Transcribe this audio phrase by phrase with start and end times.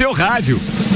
[0.00, 0.89] seu rádio.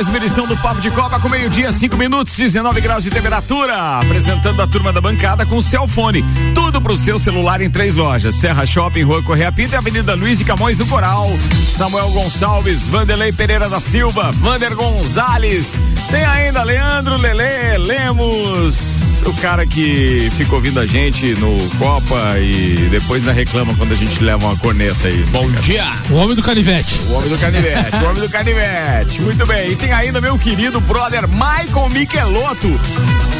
[0.00, 3.98] Mais uma edição do Papo de Copa com meio-dia, 5 minutos, 19 graus de temperatura.
[3.98, 6.24] Apresentando a turma da bancada com o Celfone.
[6.54, 10.38] Tudo pro seu celular em três lojas: Serra Shopping, Rua Correia Pinta e Avenida Luiz
[10.38, 11.28] de Camões do Coral.
[11.68, 15.78] Samuel Gonçalves, Vanderlei Pereira da Silva, Vander Gonzalez.
[16.10, 22.88] Tem ainda Leandro Lele Lemos, o cara que ficou ouvindo a gente no Copa e
[22.90, 25.22] depois ainda reclama quando a gente leva uma corneta aí.
[25.24, 25.84] Bom dia!
[26.08, 27.00] O homem do canivete.
[27.08, 29.20] O homem do canivete, o homem do canivete.
[29.20, 29.72] Muito bem.
[29.72, 32.80] E tem ainda meu querido brother Michael Michelotto.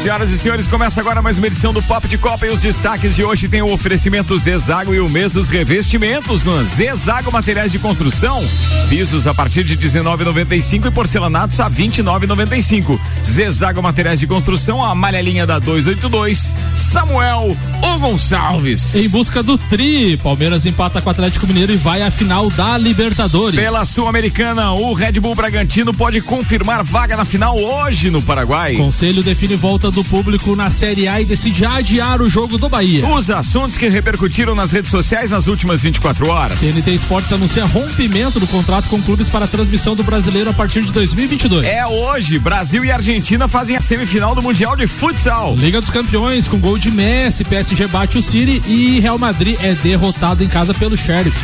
[0.01, 3.15] Senhoras e senhores, começa agora mais uma edição do Pop de Copa e os destaques
[3.15, 7.79] de hoje tem o oferecimento Zezago e o mês dos revestimentos no Zezago Materiais de
[7.79, 8.43] Construção.
[8.89, 12.99] Pisos a partir de 19,95 e porcelanatos a 29,95.
[13.23, 16.53] Zezago Materiais de Construção, a malha da 282.
[16.75, 18.93] Samuel O Gonçalves.
[18.95, 22.77] Em busca do tri, Palmeiras empata com o Atlético Mineiro e vai à final da
[22.77, 23.57] Libertadores.
[23.57, 28.75] Pela Sul-Americana, o Red Bull Bragantino pode confirmar vaga na final hoje no Paraguai.
[28.75, 33.07] Conselho define volta do público na Série A e decide adiar o jogo do Bahia.
[33.07, 36.59] Os assuntos que repercutiram nas redes sociais nas últimas 24 horas.
[36.59, 40.83] TNT Esportes anuncia rompimento do contrato com clubes para a transmissão do Brasileiro a partir
[40.83, 41.65] de 2022.
[41.65, 45.55] É hoje, Brasil e Argentina fazem a semifinal do Mundial de Futsal.
[45.61, 49.75] Liga dos Campeões com gol de Messi, PSG bate o City e Real Madrid é
[49.75, 51.37] derrotado em casa pelo Sheriff.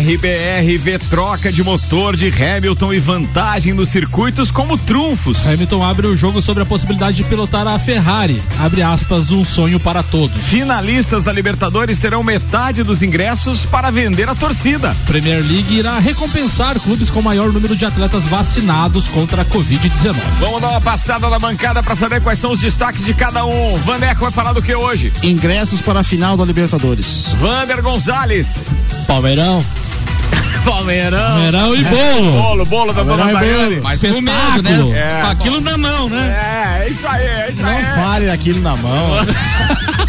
[0.00, 5.46] RBR vê troca de motor de Hamilton e vantagem no circuitos como trunfos.
[5.46, 8.42] Hamilton abre o jogo sobre a possibilidade de pilotar a Ferrari.
[8.58, 10.44] Abre aspas, um sonho para todos.
[10.46, 14.96] Finalistas da Libertadores terão metade dos ingressos para vender a torcida.
[15.06, 20.16] Premier League irá recompensar clubes com maior número de atletas vacinados contra a Covid-19.
[20.40, 23.43] Vamos dar uma passada na bancada para saber quais são os destaques de cada um.
[23.84, 25.12] Vaneco vai falar do que hoje?
[25.22, 27.32] Ingressos para a final da Libertadores.
[27.38, 28.70] Vander Gonzalez.
[29.06, 29.64] Palmeirão.
[30.64, 31.18] Palmeirão.
[31.18, 32.32] Palmeirão e bolo.
[32.32, 33.80] Bolo, bolo da dona Daiane.
[33.82, 34.98] Mas com medo, né?
[34.98, 36.78] É, com aquilo na mão, né?
[36.80, 37.84] É, é isso aí, é isso Não aí.
[37.84, 39.14] fale aquilo na mão.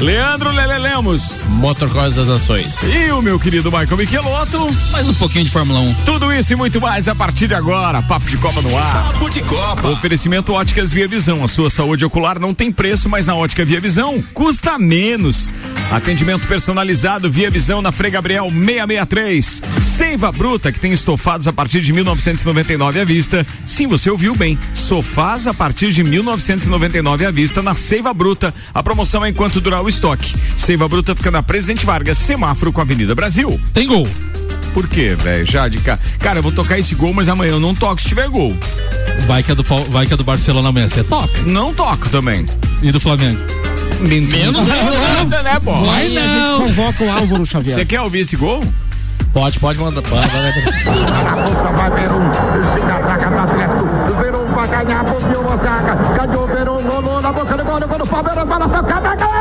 [0.00, 1.38] Leandro Lele Lemos.
[1.48, 2.82] Motocross das Ações.
[2.82, 4.68] E o meu querido Michael Michelotto.
[4.90, 5.94] Mais um pouquinho de Fórmula 1.
[6.04, 8.02] Tudo isso e muito mais a partir de agora.
[8.02, 9.12] Papo de Copa no ar.
[9.12, 9.88] Papo de Copa.
[9.88, 11.42] Oferecimento Óticas Via Visão.
[11.44, 15.54] A sua saúde ocular não tem preço, mas na Ótica Via Visão custa menos.
[15.90, 19.21] Atendimento personalizado Via Visão na Frei Gabriel 663.
[19.80, 23.46] Seiva Bruta, que tem estofados a partir de 1999 à vista.
[23.64, 24.58] Sim, você ouviu bem.
[24.74, 28.52] Sofás a partir de 1999 à vista na Seiva Bruta.
[28.74, 30.34] A promoção é enquanto durar o estoque.
[30.56, 33.60] Seiva Bruta fica na Presidente Vargas, semáforo com a Avenida Brasil.
[33.72, 34.06] Tem gol.
[34.74, 35.44] Por quê, velho?
[35.46, 35.98] Já de cá.
[36.18, 38.56] Cara, eu vou tocar esse gol, mas amanhã eu não toco se tiver gol.
[39.26, 40.88] Vai que é do, vai que é do Barcelona amanhã.
[40.88, 41.42] Você toca.
[41.42, 42.46] Não toco também.
[42.82, 43.38] E do Flamengo.
[44.00, 45.72] Menos ainda, né, pô?
[45.82, 46.60] Vai Aí a gente não.
[46.62, 47.74] convoca o Álvaro Xavier.
[47.74, 48.64] Você quer ouvir esse gol?
[49.32, 50.02] Pode, pode mandar.
[50.02, 50.28] Pode,
[51.76, 52.20] Vai Verão.
[54.20, 55.94] Verão vai ganhar, bobeou a zaga.
[56.26, 59.32] Ganhou Verão, rolou na boca do gol, gol do Palmeiras, bola tocada, gol!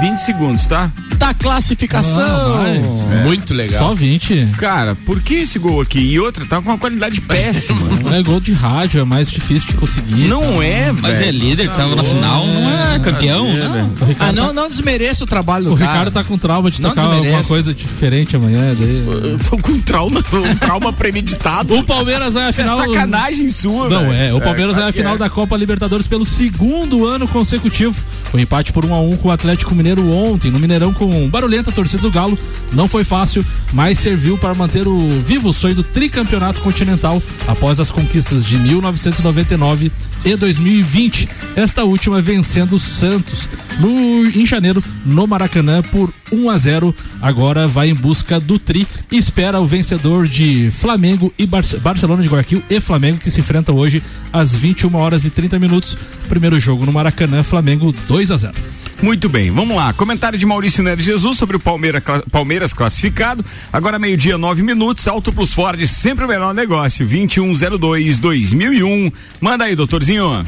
[0.00, 0.92] 20 segundos, tá?
[1.18, 2.20] Da classificação.
[2.56, 2.62] Ah,
[3.10, 3.78] mas- Muito legal.
[3.78, 4.48] Só 20.
[4.56, 5.98] Cara, por que esse gol aqui?
[5.98, 7.80] E outra, tá com uma qualidade péssima.
[8.02, 10.28] Não é gol de rádio, é mais difícil de conseguir.
[10.28, 10.98] não é, velho.
[11.02, 13.44] Mas é líder, tava na final, não é campeão.
[13.52, 13.86] não.
[13.86, 15.90] O Ah, não, não desmereça o trabalho do o cara.
[15.90, 17.28] Ricardo tá com trauma de Não tocar desmerece.
[17.34, 18.74] alguma coisa diferente amanhã.
[18.78, 21.74] daí- Eu tô com um trauma, um trauma premeditado.
[21.76, 22.78] O Palmeiras vai à Isso é final.
[22.78, 24.12] sacanagem sua, Não velho.
[24.12, 25.18] é, o Palmeiras vai claro à que final é.
[25.18, 27.96] da Copa Libertadores pelo segundo ano consecutivo.
[28.32, 31.72] O empate por 1 a 1 com o Atlético Mineiro ontem no Mineirão com barulhenta
[31.72, 32.38] torcida do Galo
[32.72, 37.90] não foi fácil, mas serviu para manter o vivo sonho do tricampeonato continental após as
[37.90, 39.90] conquistas de 1999
[40.24, 41.28] e 2020.
[41.56, 43.48] Esta última vencendo o Santos
[43.80, 46.94] no em janeiro no Maracanã por 1 a 0.
[47.22, 52.22] Agora vai em busca do tri e espera o vencedor de Flamengo e Barce- Barcelona
[52.22, 54.02] de Guayaquil e Flamengo que se enfrentam hoje
[54.32, 55.96] às 21 horas e 30 minutos.
[56.28, 58.54] Primeiro jogo no Maracanã, Flamengo 2 a 0.
[59.00, 59.92] Muito bem, vamos lá.
[59.92, 63.44] Comentário de Maurício Neves Jesus sobre o Palmeira, Palmeiras classificado.
[63.72, 65.06] Agora meio-dia, nove minutos.
[65.06, 67.06] Auto Plus Ford, sempre o melhor negócio.
[67.06, 69.12] 2102-2001.
[69.40, 70.44] Manda aí, doutorzinho.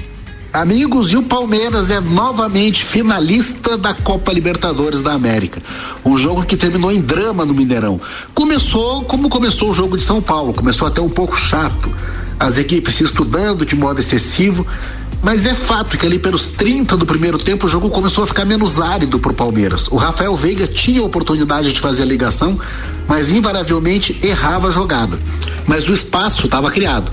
[0.52, 5.62] Amigos, e o Palmeiras é novamente finalista da Copa Libertadores da América.
[6.04, 8.00] Um jogo que terminou em drama no Mineirão.
[8.34, 11.88] Começou como começou o jogo de São Paulo, começou até um pouco chato.
[12.36, 14.66] As equipes se estudando de modo excessivo,
[15.22, 18.44] mas é fato que ali pelos 30 do primeiro tempo o jogo começou a ficar
[18.44, 19.88] menos árido pro Palmeiras.
[19.88, 22.58] O Rafael Veiga tinha a oportunidade de fazer a ligação,
[23.06, 25.18] mas invariavelmente errava a jogada.
[25.66, 27.12] Mas o espaço estava criado.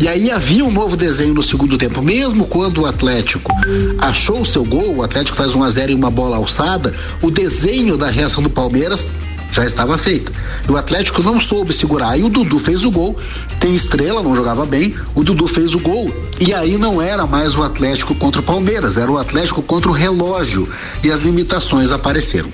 [0.00, 3.52] E aí havia um novo desenho no segundo tempo, mesmo quando o Atlético
[3.98, 7.32] achou o seu gol, o Atlético faz 1 a 0 em uma bola alçada, o
[7.32, 9.10] desenho da reação do Palmeiras
[9.50, 10.32] já estava feita.
[10.68, 12.18] E o Atlético não soube segurar.
[12.18, 13.18] E o Dudu fez o gol.
[13.60, 14.94] Tem estrela, não jogava bem.
[15.14, 16.12] O Dudu fez o gol.
[16.40, 19.94] E aí não era mais o Atlético contra o Palmeiras, era o Atlético contra o
[19.94, 20.68] relógio.
[21.02, 22.50] E as limitações apareceram.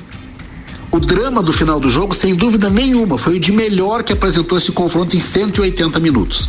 [0.90, 4.56] O drama do final do jogo, sem dúvida nenhuma, foi o de melhor que apresentou
[4.56, 6.48] esse confronto em 180 minutos.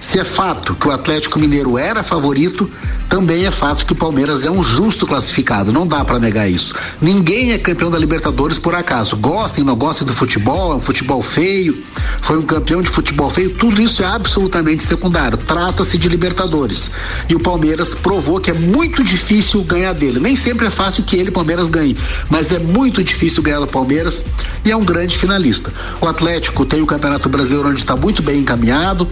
[0.00, 2.70] Se é fato que o Atlético Mineiro era favorito,
[3.08, 6.74] também é fato que o Palmeiras é um justo classificado, não dá para negar isso.
[7.00, 9.16] Ninguém é campeão da Libertadores por acaso.
[9.16, 11.82] Gostem, não gostem do futebol, é um futebol feio,
[12.20, 15.38] foi um campeão de futebol feio, tudo isso é absolutamente secundário.
[15.38, 16.90] Trata-se de Libertadores.
[17.28, 20.18] E o Palmeiras provou que é muito difícil ganhar dele.
[20.18, 21.96] Nem sempre é fácil que ele, Palmeiras, ganhe,
[22.28, 24.26] mas é muito difícil ganhar do Palmeiras
[24.64, 25.72] e é um grande finalista.
[26.00, 29.08] O Atlético tem o Campeonato Brasileiro onde está muito bem encaminhado,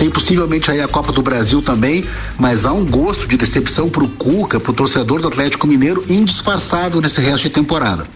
[0.00, 2.02] tem possivelmente aí a Copa do Brasil também,
[2.38, 7.20] mas há um gosto de decepção pro Cuca, pro torcedor do Atlético Mineiro, indisfarçável nesse
[7.20, 8.06] resto de temporada.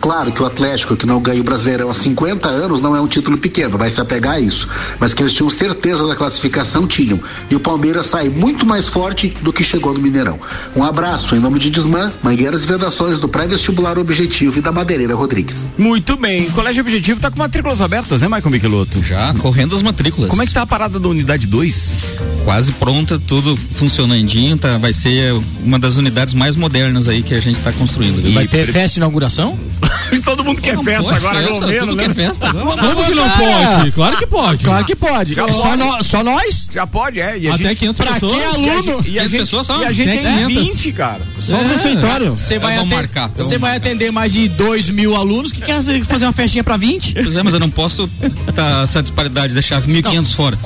[0.00, 3.08] Claro que o Atlético, que não ganha o Brasileirão há 50 anos, não é um
[3.08, 4.68] título pequeno, vai se apegar a isso.
[5.00, 7.18] Mas que eles tinham certeza da classificação, tinham.
[7.50, 10.38] E o Palmeiras sai muito mais forte do que chegou no Mineirão.
[10.76, 15.16] Um abraço em nome de Desmã, Mangueiras e Vedações do Pré-Vestibular Objetivo e da Madeireira
[15.16, 15.66] Rodrigues.
[15.76, 16.48] Muito bem.
[16.50, 19.02] Colégio Objetivo tá com matrículas abertas, né, Michael Michelotto?
[19.02, 20.30] Já correndo as matrículas.
[20.30, 22.16] Como é que tá a parada da unidade 2?
[22.44, 24.76] Quase pronta, tudo funcionandinho, tá?
[24.76, 25.32] Vai ser
[25.64, 28.20] uma das unidades mais modernas aí que a gente tá construindo.
[28.22, 28.32] viu?
[28.34, 29.58] Vai ter festa de inauguração?
[30.22, 31.96] Todo mundo quer Não, festa pode agora, festa, né?
[31.96, 32.76] que é festa agora.
[32.82, 33.92] Como que não pode?
[33.92, 34.64] Claro que pode.
[34.64, 35.34] Claro que pode.
[35.34, 35.76] Já só, pode.
[35.78, 36.68] nó- só nós?
[36.72, 37.38] Já pode, é.
[37.38, 38.32] E a Até gente, 500 Pra pessoas.
[38.34, 38.82] que e a aluno?
[38.82, 39.80] gente, e a 500 gente, pessoas só?
[39.82, 40.66] e a gente Tem é em 500.
[40.76, 41.20] 20, cara.
[41.38, 41.64] Só É.
[41.64, 42.30] o refeitório.
[42.32, 43.76] Você vai, Vamos aten- marcar, vai marcar.
[43.76, 47.14] atender mais de 2 mil alunos que quer fazer uma festinha pra 20?
[47.14, 48.08] Pois é, mas eu não posso
[48.54, 50.56] tá, essa disparidade, deixar 1.500 fora.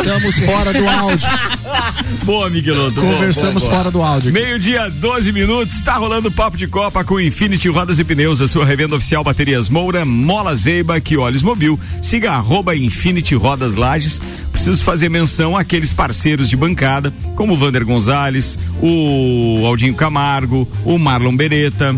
[0.00, 1.28] Conversamos fora do áudio.
[2.24, 3.00] Boa, Migueloto.
[3.00, 3.76] Conversamos boa, boa.
[3.76, 4.32] fora do áudio.
[4.32, 8.48] Meio-dia, 12 minutos, está rolando o papo de Copa com Infinity Rodas e Pneus, a
[8.48, 11.78] sua revenda oficial Baterias Moura, Mola Zeiba, Quiolhes Mobil.
[12.02, 14.20] Siga arroba Infinity Rodas Lages.
[14.52, 20.98] Preciso fazer menção àqueles parceiros de bancada, como o Vander Gonzalez, o Aldinho Camargo, o
[20.98, 21.94] Marlon Beretta.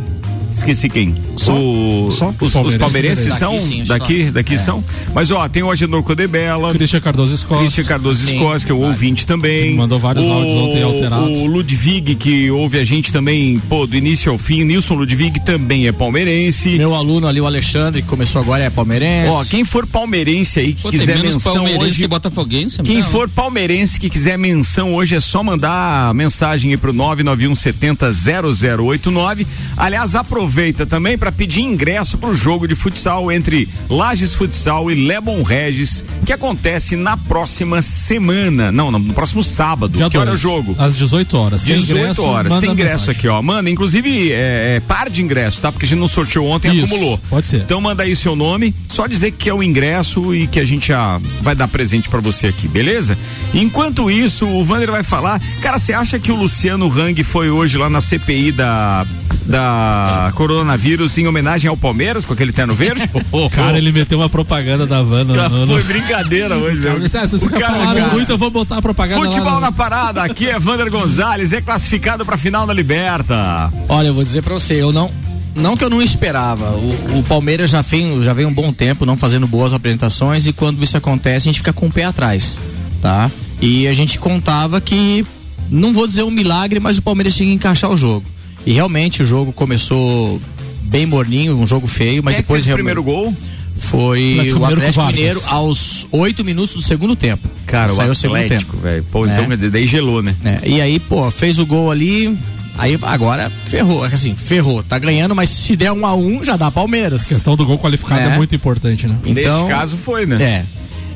[0.52, 1.14] Esqueci quem?
[1.36, 1.52] Só?
[1.54, 2.28] O- Só?
[2.40, 2.78] Os, os Palmeirenses.
[2.78, 3.60] palmeirenses Daqui são?
[3.60, 4.84] sim, daqui, daqui são.
[5.14, 6.72] Mas ó, tem o Agenor Codebella.
[6.72, 7.60] Christian Cardoso Escola.
[7.60, 9.68] Christian Cardoso Escos, que é o ouvinte também.
[9.68, 11.38] Ele mandou vários o, áudios ontem alterados.
[11.38, 14.62] O Ludwig, que ouve a gente também, pô, do início ao fim.
[14.64, 16.76] Nilson Ludwig também é palmeirense.
[16.76, 19.30] Meu aluno ali, o Alexandre, que começou agora, é palmeirense.
[19.34, 22.02] Ó, quem for palmeirense aí que Pô, tem quiser menos menção palmeirense hoje.
[22.02, 22.82] que botafoguense.
[22.82, 23.04] Quem não.
[23.04, 29.46] for palmeirense que quiser menção hoje é só mandar mensagem aí pro 99170 0089.
[29.76, 30.41] Aliás, aproveita
[30.88, 36.32] também para pedir ingresso pro jogo de futsal entre Lages Futsal e Lebon Regis, que
[36.32, 38.72] acontece na próxima semana.
[38.72, 39.96] Não, no próximo sábado.
[39.96, 40.74] Dia que hora é o dois, jogo?
[40.78, 41.62] Às 18 horas.
[41.62, 42.58] Tem 18 ingresso, horas.
[42.58, 43.18] Tem ingresso mensagem.
[43.18, 43.42] aqui, ó.
[43.42, 45.70] Manda, inclusive, é, é, par de ingresso, tá?
[45.70, 47.18] Porque a gente não sorteou ontem, Isso, acumulou.
[47.28, 47.58] pode ser.
[47.58, 50.88] Então manda aí seu nome, só dizer que é o ingresso e que a gente
[50.88, 53.16] já vai dar presente pra você aqui, beleza?
[53.54, 55.40] Enquanto isso, o Vander vai falar.
[55.60, 59.06] Cara, você acha que o Luciano Hang foi hoje lá na CPI da,
[59.46, 63.08] da coronavírus em homenagem ao Palmeiras com aquele terno verde?
[63.52, 65.74] Cara, ele meteu uma propaganda da Cara, no, no...
[65.74, 67.08] Foi brincadeira hoje, né?
[67.14, 69.54] Ah, se você O ficar cara, falando cara, muito, eu vou botar a propaganda Futebol
[69.54, 69.60] lá.
[69.60, 73.72] na parada, aqui é Vander Gonzalez, é classificado pra final da Liberta.
[73.88, 75.10] Olha, eu vou dizer pra você, eu não.
[75.54, 76.70] Não que eu não esperava.
[76.70, 80.52] O, o Palmeiras já vem, já vem um bom tempo não fazendo boas apresentações e
[80.52, 82.58] quando isso acontece a gente fica com o pé atrás,
[83.02, 83.30] tá?
[83.60, 85.24] E a gente contava que,
[85.70, 88.24] não vou dizer um milagre, mas o Palmeiras tinha que encaixar o jogo.
[88.66, 90.40] E realmente o jogo começou
[90.82, 93.34] bem morninho, um jogo feio, mas Quem é depois fez o realmente primeiro gol?
[93.78, 95.16] foi Atlético o Mineiro Atlético Vargas.
[95.16, 97.48] Mineiro aos oito minutos do segundo tempo.
[97.66, 98.54] Cara, saiu o o segundo tempo.
[98.54, 99.04] Atlético, velho.
[99.10, 99.32] Pô, É.
[99.32, 100.36] então daí gelou, né?
[100.42, 100.60] né?
[100.64, 102.36] E aí, pô, fez o gol ali.
[102.78, 104.82] Aí agora ferrou, assim, ferrou.
[104.82, 107.24] Tá ganhando, mas se der um a um, já dá Palmeiras.
[107.24, 108.36] A questão do gol qualificado é, É.
[108.36, 109.16] muito importante, né?
[109.26, 110.42] Então, Nesse caso foi, né?
[110.42, 110.64] É.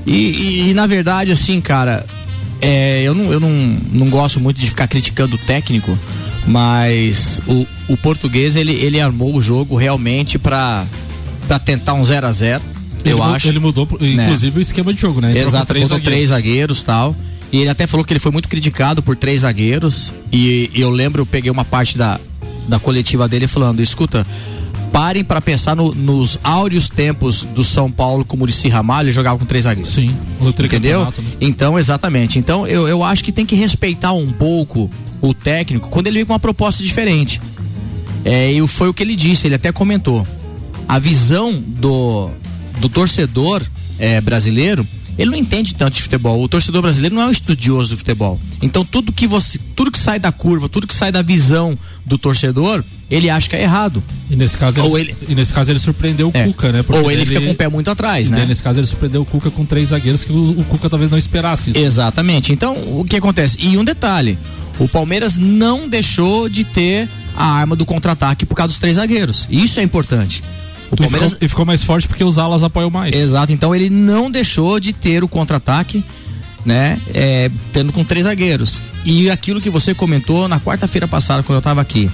[0.07, 2.05] E, e- e, na verdade, assim, cara,
[2.61, 3.51] é, eu, não, eu não,
[3.93, 5.97] não gosto muito de ficar criticando o técnico,
[6.47, 10.87] mas o, o português, ele, ele armou o jogo realmente pra,
[11.49, 12.63] pra tentar um 0 a 0
[13.05, 13.49] Ele eu acho.
[13.49, 15.33] Ele mudou, inclusive, o esquema de jogo, né?
[15.33, 17.17] Com Exato, três zagueiros e tal.
[17.53, 20.13] E ele até falou que ele foi muito criticado por três zagueiros.
[20.33, 22.21] E eu lembro, eu peguei uma parte da,
[22.69, 24.27] da coletiva dele falando: escuta,
[24.97, 29.39] parem para pensar no- nos áureos tempos do São Paulo com o Murici Ramalho, jogava
[29.39, 29.93] com três zagueiros.
[29.93, 30.17] Sim,
[30.65, 31.05] Entendeu?
[31.05, 31.13] né?
[31.39, 32.39] Então, exatamente.
[32.39, 36.25] Então, eu, eu acho que tem que respeitar um pouco o técnico quando ele vem
[36.25, 37.43] com uma proposta diferente.
[38.25, 40.27] É, e foi o que ele disse, ele até comentou.
[40.89, 42.31] A visão do,
[42.79, 43.63] do torcedor
[43.99, 44.87] é, brasileiro,
[45.19, 46.43] ele não entende tanto de futebol.
[46.43, 48.41] O torcedor brasileiro não é um estudioso do futebol.
[48.63, 52.19] Então, tudo que você, tudo que sai da curva, tudo que sai da visão do
[52.19, 54.03] torcedor, ele acha que é errado.
[54.29, 56.45] E nesse caso Ou ele, ele- e nesse caso ele surpreendeu o É.
[56.45, 56.83] Cuca, né?
[56.83, 58.45] Porque Ou ele daí fica com o pé muito atrás, né?
[58.45, 61.19] nesse caso ele surpreendeu o Cuca com três zagueiros que o, o Cuca talvez não
[61.19, 61.79] esperasse isso.
[61.79, 62.53] Exatamente.
[62.53, 63.59] Então, o que acontece?
[63.61, 64.37] E um detalhe:
[64.79, 69.47] o Palmeiras não deixou de ter a arma do contra-ataque por causa dos três zagueiros.
[69.51, 70.43] Isso é importante.
[70.91, 71.33] O E Palmeiras.
[71.33, 73.15] ficou, e ficou mais forte porque os alas apoiam mais.
[73.15, 76.05] Exato, então ele não deixou de ter o contra-ataque,
[76.65, 76.99] né?
[77.15, 78.81] É, tendo com três zagueiros.
[79.05, 82.11] E aquilo que você comentou na quarta-feira passada, quando eu tava aqui.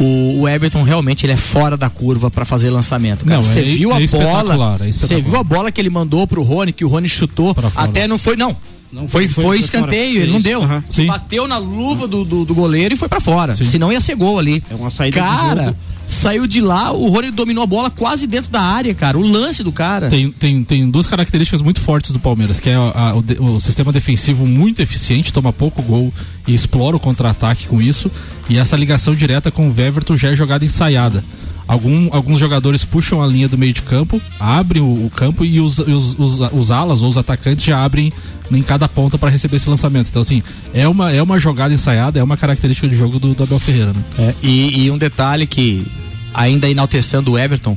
[0.00, 3.24] O, o Everton realmente ele é fora da curva pra fazer lançamento.
[3.24, 3.36] cara.
[3.36, 4.78] Não, Você é- viu é a bola?
[4.80, 7.54] é Você viu a bola que ele mandou pro Rony, que o Rony chutou?
[7.74, 8.56] Até não foi, não.
[8.92, 10.22] Não foi, foi- foi, escanteio, fora.
[10.24, 10.62] ele não deu.
[10.88, 11.06] Sim.
[11.06, 13.52] Bateu na luva do, do, do goleiro e foi pra fora.
[13.54, 13.64] Sim.
[13.64, 14.62] Senão ia ser gol ali.
[14.70, 15.76] É uma saída de Cara, jogo.
[16.06, 19.18] saiu de lá, o Rony dominou a bola quase dentro da área, cara.
[19.18, 20.08] O lance do cara.
[20.08, 23.38] Tem, tem, tem duas características muito fortes do Palmeiras, que é a- a- o, de-
[23.38, 26.12] o sistema defensivo muito eficiente, toma pouco gol
[26.46, 28.10] e explora o contra-ataque com isso.
[28.48, 31.22] E essa ligação direta com o Weverton já é jogada ensaiada.
[31.68, 35.60] Algum, alguns jogadores puxam a linha do meio de campo, abrem o, o campo e
[35.60, 38.10] os, os, os, os alas ou os atacantes já abrem
[38.50, 40.08] em cada ponta para receber esse lançamento.
[40.08, 43.42] Então, assim, é uma, é uma jogada ensaiada, é uma característica de jogo do, do
[43.42, 43.92] Abel Ferreira.
[43.92, 44.02] Né?
[44.18, 45.86] É, e, e um detalhe que,
[46.32, 47.76] ainda enaltecendo o Everton,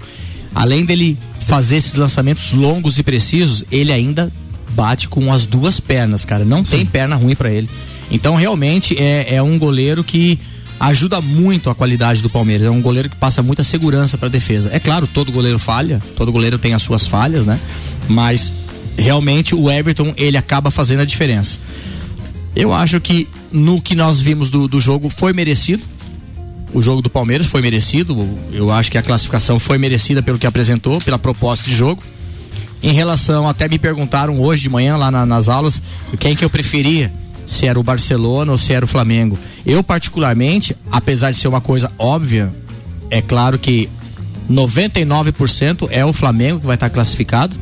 [0.55, 4.31] além dele fazer esses lançamentos longos e precisos, ele ainda
[4.69, 6.45] bate com as duas pernas, cara.
[6.45, 7.69] Não tem perna ruim pra ele.
[8.09, 10.39] Então, realmente, é, é um goleiro que
[10.89, 12.65] ajuda muito a qualidade do Palmeiras.
[12.67, 14.69] É um goleiro que passa muita segurança pra defesa.
[14.73, 17.59] É claro, todo goleiro falha, todo goleiro tem as suas falhas, né?
[18.07, 18.51] Mas,
[18.97, 21.59] realmente, o Everton, ele acaba fazendo a diferença.
[22.55, 25.83] Eu acho que no que nós vimos do, do jogo foi merecido.
[26.73, 28.27] O jogo do Palmeiras foi merecido.
[28.51, 32.01] Eu acho que a classificação foi merecida pelo que apresentou, pela proposta de jogo.
[32.83, 35.81] Em relação, até me perguntaram hoje de manhã lá na- nas aulas
[36.19, 37.13] quem que eu preferia,
[37.51, 39.37] se era o Barcelona ou se era o Flamengo.
[39.65, 42.51] Eu, particularmente, apesar de ser uma coisa óbvia,
[43.09, 43.89] é claro que
[44.49, 47.55] 99% é o Flamengo que vai estar classificado,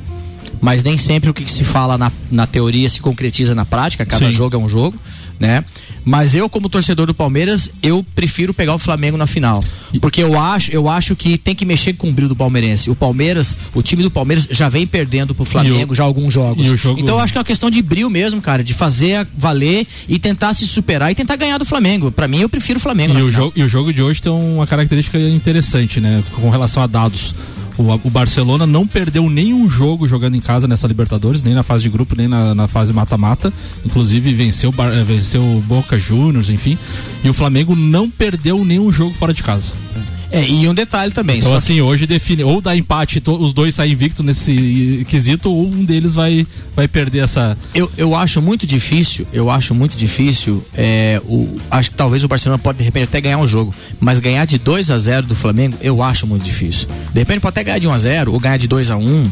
[0.62, 4.27] mas nem sempre o que se fala na, na teoria se concretiza na prática, cada
[4.27, 4.31] Sim.
[4.31, 4.98] jogo é um jogo,
[5.39, 5.63] né?
[6.03, 9.63] Mas eu, como torcedor do Palmeiras, eu prefiro pegar o Flamengo na final.
[10.01, 12.89] Porque eu acho, eu acho que tem que mexer com o brilho do palmeirense.
[12.89, 16.65] O Palmeiras, o time do Palmeiras já vem perdendo pro Flamengo o- já alguns jogos.
[16.79, 19.86] jogo- Então eu acho que é uma questão de brilho mesmo, cara, de fazer valer
[20.08, 22.12] e tentar se superar e tentar ganhar do Flamengo.
[22.12, 23.17] Pra mim, eu prefiro o Flamengo.
[23.17, 26.24] E o, jogo, e o jogo de hoje tem uma característica interessante, né?
[26.36, 27.34] Com relação a dados.
[27.79, 31.83] O, o Barcelona não perdeu nenhum jogo jogando em casa nessa Libertadores, nem na fase
[31.83, 33.53] de grupo, nem na, na fase mata-mata.
[33.86, 36.77] Inclusive venceu, eh, venceu Boca Juniors, enfim.
[37.24, 39.71] E o Flamengo não perdeu nenhum jogo fora de casa.
[39.95, 41.39] É, e um detalhe também.
[41.39, 45.65] Então, assim, hoje define, ou dá empate, to- os dois saem invicto nesse quesito, ou
[45.67, 46.45] um deles vai,
[46.75, 47.57] vai perder essa.
[47.74, 50.63] Eu, eu acho muito difícil, eu acho muito difícil.
[50.75, 54.19] É, o, acho que talvez o Barcelona pode de repente até ganhar um jogo, mas
[54.19, 56.88] ganhar de 2 a 0 do Flamengo, eu acho muito difícil.
[57.12, 59.31] De repente pode até ganhar de 1 a 0 ou ganhar de 2 a 1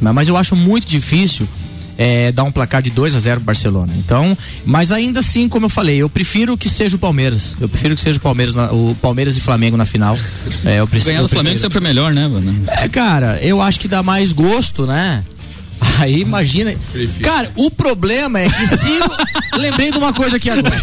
[0.00, 1.48] mas, mas eu acho muito difícil
[1.96, 3.92] é, dar um placar de 2 a 0 pro Barcelona.
[3.96, 7.56] Então, mas ainda assim, como eu falei, eu prefiro que seja o Palmeiras.
[7.60, 10.18] Eu prefiro que seja o Palmeiras, na- o Palmeiras e Flamengo na final.
[10.64, 11.72] É, eu preciso, Ganhar do Flamengo prefiro.
[11.72, 12.64] sempre é melhor, né, mano?
[12.68, 15.22] É, cara, eu acho que dá mais gosto, né?
[16.00, 16.74] Aí imagina.
[17.22, 18.98] Cara, o problema é que se.
[19.58, 20.80] lembrei de uma coisa aqui agora.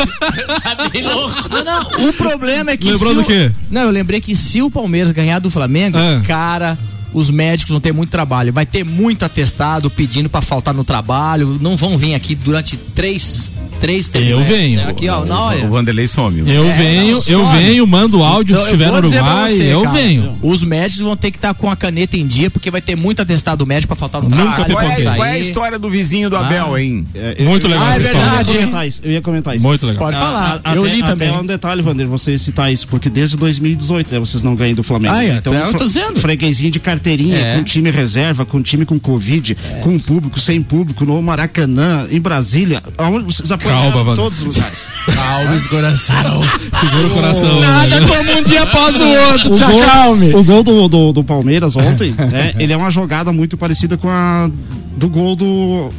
[0.61, 1.49] tá bem louco.
[1.49, 2.09] Não, não.
[2.09, 2.91] O problema é que.
[2.91, 3.51] Lembrou se do o- quê?
[3.71, 6.21] Não, eu lembrei que se o Palmeiras ganhar do Flamengo, Ah.
[6.25, 6.77] cara.
[7.13, 11.57] Os médicos vão ter muito trabalho, vai ter muito atestado pedindo pra faltar no trabalho,
[11.61, 13.51] não vão vir aqui durante três,
[13.81, 14.87] três Eu venho.
[14.87, 15.65] Aqui, ó, na hora.
[15.65, 16.39] O Vanderlei some.
[16.49, 19.81] Eu É, venho, não, eu venho, mando áudio Então, se estiver no Uruguai, você, eu
[19.83, 20.37] cara, venho.
[20.41, 23.21] Os médicos vão ter que estar com a caneta em dia, porque vai ter muito
[23.21, 24.71] atestado médico pra faltar no Nunca trabalho.
[24.73, 27.05] Qual é, qual é a história do vizinho do Abel, hein?
[27.15, 28.27] É, eu- Muito legal Ah, é essa história.
[28.29, 28.51] verdade.
[28.51, 29.01] Eu ia comentar isso.
[29.03, 29.65] Eu ia comentar isso.
[29.67, 30.03] Muito legal.
[30.05, 30.61] Pode falar.
[30.63, 31.29] A- eu até- li também.
[31.29, 34.83] Até um detalhe, Vander, você citar isso, porque desde 2018 né, vocês não ganham do
[34.83, 35.13] Flamengo.
[35.15, 36.19] Ah, é, então, eu tô dizendo.
[36.19, 37.57] freguesinho de carteirinha, É.
[37.57, 42.83] com time reserva, com time com Covid, com público, sem público, no Maracanã, em Brasília,
[42.97, 44.15] aonde vocês apoiaram Calma, Vander.
[44.15, 44.77] todos os lugares.
[45.15, 46.41] Calma, esse coração.
[46.79, 47.59] Segura o coração.
[47.59, 48.07] Nada né?
[48.07, 49.51] como um dia após o outro.
[49.53, 50.35] O Te gol, acalme.
[50.35, 54.09] o gol do, do, do Palmeiras ontem, né, ele é uma jogada muito parecida com
[54.09, 54.49] a
[54.97, 55.89] do gol do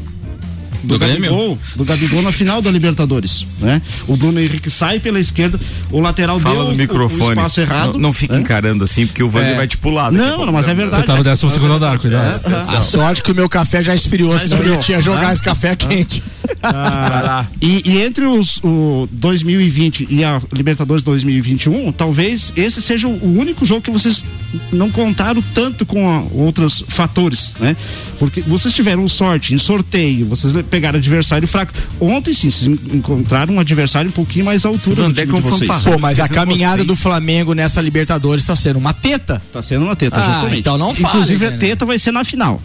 [0.85, 1.31] Do Grêmio?
[1.31, 3.81] Gabigol, do Gabigol na final da Libertadores, né?
[4.09, 5.59] O Bruno Henrique sai pela esquerda,
[5.91, 7.23] o lateral Fala deu no o- microfone.
[7.23, 7.93] o espaço errado.
[7.95, 8.41] Não, não fica né?
[8.41, 9.57] encarando assim, porque o Vander É.
[9.57, 10.11] vai te pular.
[10.13, 11.03] Não, não, mas é verdade.
[11.03, 12.41] Você tá no 12 segundo andar, cuidado.
[12.73, 14.75] É, A sorte que o meu café já esfriou, senão esfriou.
[14.77, 15.33] eu tinha jogar Ah.
[15.33, 16.23] esse café quente.
[16.63, 23.39] Ah, e, e entre os o 2020 e a Libertadores 2021, talvez esse seja o
[23.39, 24.25] único jogo que vocês
[24.73, 27.77] não contaram tanto com a- outros fatores, né?
[28.19, 31.73] Porque vocês tiveram sorte em sorteio, vocês pegaram adversário fraco.
[32.01, 35.27] Ontem sim, vocês en- encontraram um adversário um pouquinho mais à altura do time é
[35.27, 35.69] de vocês.
[35.69, 35.93] fanfarrão.
[35.95, 36.87] Pô, mas a caminhada vocês.
[36.87, 39.43] do Flamengo nessa Libertadores tá sendo uma teta.
[39.53, 40.61] Tá sendo uma teta, Ah, justamente.
[40.61, 41.55] então não fale, Inclusive, né?
[41.55, 42.61] a teta vai ser na final.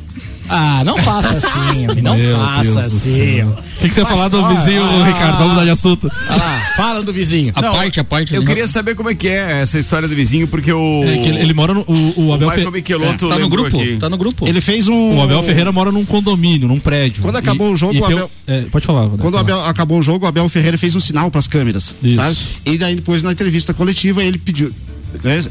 [0.49, 3.41] Ah, não faça assim, não Meu faça Deus assim.
[3.43, 5.37] O que, que você ia falar do vizinho, ah, Ricardo?
[5.37, 6.11] Vamos mudar de assunto.
[6.29, 7.51] Olha lá, fala do vizinho.
[7.55, 8.33] A parte, a parte.
[8.33, 8.47] Eu né?
[8.47, 11.03] queria saber como é que é essa história do vizinho, porque o.
[11.03, 11.81] É que ele, ele mora no.
[11.81, 13.67] O, o Abel, Michael Fe- Michelotto Tá no grupo?
[13.79, 13.97] aqui.
[13.97, 14.47] Tá no grupo.
[14.47, 15.17] Ele fez um.
[15.17, 17.21] o Abel Ferreira mora num condomínio, num prédio.
[17.23, 19.01] Quando acabou o jogo, e o Abel- é, pode falar.
[19.03, 19.51] Vander, Quando o fala.
[19.59, 22.15] Abel, acabou o jogo, o Abel Ferreira fez um sinal para as câmeras, Isso.
[22.15, 22.37] sabe?
[22.65, 24.71] E daí depois na entrevista coletiva ele pediu
[25.23, 25.43] né,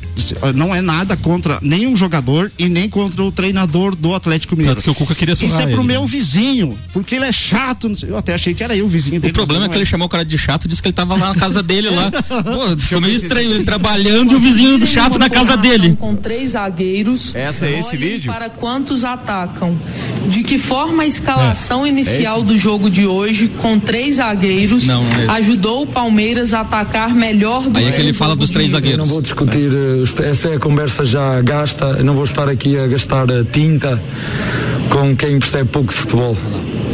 [0.54, 4.76] não é nada contra nenhum jogador e nem contra o treinador do Atlético Mineiro.
[4.76, 6.06] Tanto que o Cuca queria Isso é pro ele, meu né?
[6.06, 7.92] vizinho, porque ele é chato.
[8.06, 9.32] Eu até achei que era eu o vizinho dele.
[9.32, 10.94] O problema é que não ele chamou o cara de chato e disse que ele
[10.94, 12.10] tava lá na casa dele lá.
[12.28, 15.96] Pô, ficou meio estranho ele trabalhando e o vizinho do chato na casa dele.
[15.98, 17.34] Com três zagueiros.
[17.34, 18.32] Essa é esse vídeo?
[18.32, 19.76] Para quantos atacam?
[20.28, 21.88] De que forma a escalação É.
[21.88, 26.60] inicial do jogo de hoje, com três zagueiros, Não, não é ajudou o Palmeiras a
[26.60, 28.98] atacar melhor do Aí é que ele o fala jogo dos três zagueiros.
[29.00, 32.48] Eu não vou discutir, eh, essa é a conversa já gasta, eu não vou estar
[32.48, 34.00] aqui a gastar eh, tinta
[34.90, 36.36] com quem percebe pouco de futebol.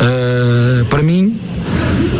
[0.01, 1.39] Eh, para mim,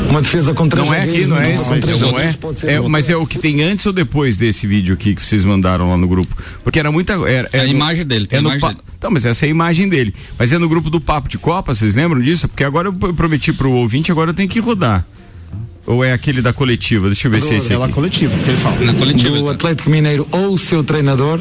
[0.09, 2.37] uma defesa com três Não é aqui, não é com três não é?
[2.75, 2.81] É.
[2.89, 5.97] Mas é o que tem antes ou depois desse vídeo aqui que vocês mandaram lá
[5.97, 6.37] no grupo?
[6.63, 7.15] Porque era muita.
[7.29, 8.81] Era, É a no- imagem dele, tem é a imagem pa- dele.
[8.99, 10.15] Então, mas essa é a imagem dele.
[10.39, 12.47] Mas é no grupo do Papo de Copa, vocês lembram disso?
[12.49, 15.05] Porque agora eu prometi pro ouvinte, agora eu tenho que rodar.
[15.87, 17.07] Ou é aquele da coletiva?
[17.09, 17.95] Deixa eu ver se é esse É lá aqui.
[17.95, 18.77] coletiva, que ele fala.
[18.85, 19.37] Na coletiva.
[19.37, 19.53] do tá.
[19.53, 21.41] Atlético Mineiro ou o seu treinador,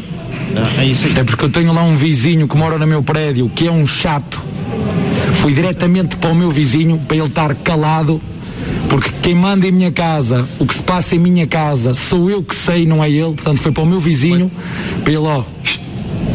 [0.77, 1.13] É, é isso aí.
[1.19, 3.85] é porque eu tenho lá um vizinho que mora no meu prédio, que é um
[3.85, 4.41] chato.
[5.35, 8.19] Fui diretamente para o meu vizinho para ele estar calado,
[8.89, 12.43] porque quem manda em minha casa, o que se passa em minha casa, sou eu
[12.43, 13.33] que sei, não é ele.
[13.35, 14.51] Portanto, foi para o meu vizinho,
[15.03, 15.43] para ele, ó,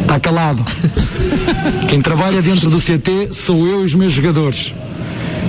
[0.03, 0.65] está calado.
[1.89, 4.73] Quem trabalha dentro do CT sou eu e os meus jogadores.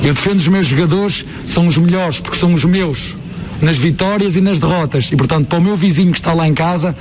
[0.03, 3.15] Eu defendo os meus jogadores, são os melhores, porque são os meus.
[3.61, 5.09] Nas vitórias e nas derrotas.
[5.11, 6.95] E portanto, para o meu vizinho que está lá em casa,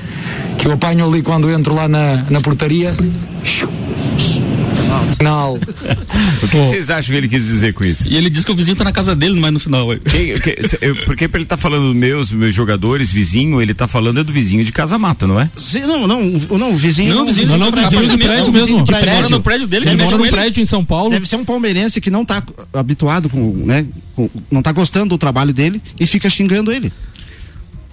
[0.59, 2.95] que eu apanho ali quando entro lá na, na portaria.
[5.23, 5.55] Não.
[6.43, 8.07] O que vocês acham que ele quis dizer com isso?
[8.09, 9.89] E ele disse que o vizinho tá na casa dele, mas no final.
[9.99, 14.21] que- se- eu- porque pra ele tá falando meus, meus jogadores, vizinho, ele tá falando
[14.21, 15.51] é do vizinho de Casa Mata, não é?
[15.57, 17.15] Sim, não, não, o- não, o vizinho.
[17.15, 18.83] Não, o vizinho Não, não, do vizinho do prédio mesmo.
[18.85, 19.15] de Ele prédio.
[19.15, 20.37] mora no prédio dele, Ele mora no prédio.
[20.39, 21.11] prédio em São Paulo.
[21.11, 25.19] Deve ser um palmeirense que não tá habituado com, né, com- não tá gostando do
[25.19, 26.93] trabalho dele e fica xingando ele.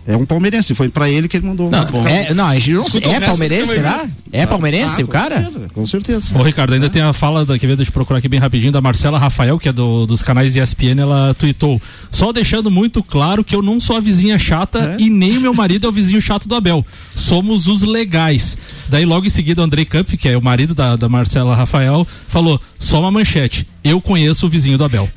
[0.06, 1.72] É um palmeirense, foi pra ele que ele mandou.
[1.72, 2.82] Não, é, não, a gente não.
[2.82, 4.06] Escuta É palmeirense, será?
[4.34, 5.36] É palmeirense Ah, o cara?
[5.36, 6.38] Com certeza, com certeza.
[6.38, 8.82] Ô Ricardo, ainda tem a fala da que veio de procurar aqui bem rapidinho da
[8.82, 13.56] Marcela Rafael, que é do- dos canais ESPN, ela tweetou: só deixando muito claro que
[13.56, 16.48] eu não sou a vizinha chata e nem o meu marido é o vizinho chato
[16.50, 16.86] do Abel.
[17.16, 18.58] Somos os legais.
[18.90, 22.06] Daí logo em seguida o Andrei Kampf, que é o marido da, da Marcela Rafael,
[22.28, 23.66] falou: só uma manchete.
[23.84, 25.10] Eu conheço o vizinho do Abel.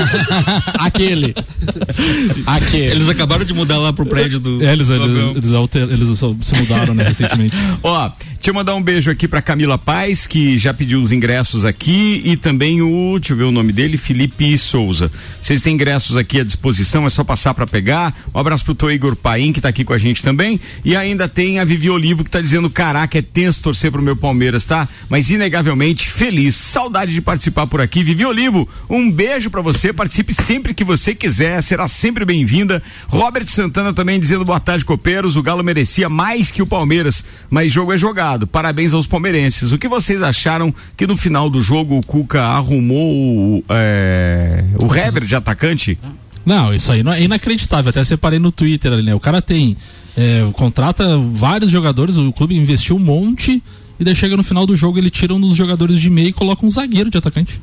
[0.78, 1.34] Aquele.
[2.46, 2.92] Aquele.
[2.92, 4.62] Eles acabaram de mudar lá pro prédio do.
[4.64, 5.30] É, eles, do eles, Abel.
[5.36, 7.54] eles, alter- eles se mudaram, né, recentemente.
[7.82, 8.10] Ó,
[8.40, 12.22] deixa eu mandar um beijo aqui pra Camila Paz, que já pediu os ingressos aqui,
[12.24, 15.12] e também o, deixa eu ver o nome dele, Felipe Souza.
[15.42, 18.16] Vocês têm ingressos aqui à disposição, é só passar pra pegar.
[18.34, 20.58] Um abraço pro Tô Igor Paim, que tá aqui com a gente também.
[20.82, 24.16] E ainda tem a Vivi Olivo, que tá dizendo: caraca, é tenso torcer pro meu
[24.16, 24.88] Palmeiras, tá?
[25.10, 26.56] Mas inegavelmente feliz.
[26.56, 28.02] Saudade de participar por aqui.
[28.02, 29.92] Vivi Olivo, um beijo pra você.
[29.92, 32.82] Participe sempre que você quiser, será sempre bem-vinda.
[33.06, 35.36] Robert Santana também dizendo boa tarde, copeiros.
[35.36, 37.98] O Galo merecia mais que o Palmeiras, mas jogo é
[38.30, 38.46] jogado.
[38.46, 39.72] Parabéns aos palmeirenses.
[39.72, 44.94] O que vocês acharam que no final do jogo o Cuca arrumou o, é, o
[44.94, 45.98] Hever de atacante?
[46.44, 47.90] Não, isso aí não é inacreditável.
[47.90, 49.14] Até separei no Twitter ali, né?
[49.14, 49.76] O cara tem.
[50.16, 53.62] é, contrata vários jogadores, o clube investiu um monte
[53.98, 56.32] e daí chega no final do jogo ele tira um dos jogadores de meio e
[56.32, 57.60] coloca um zagueiro de atacante.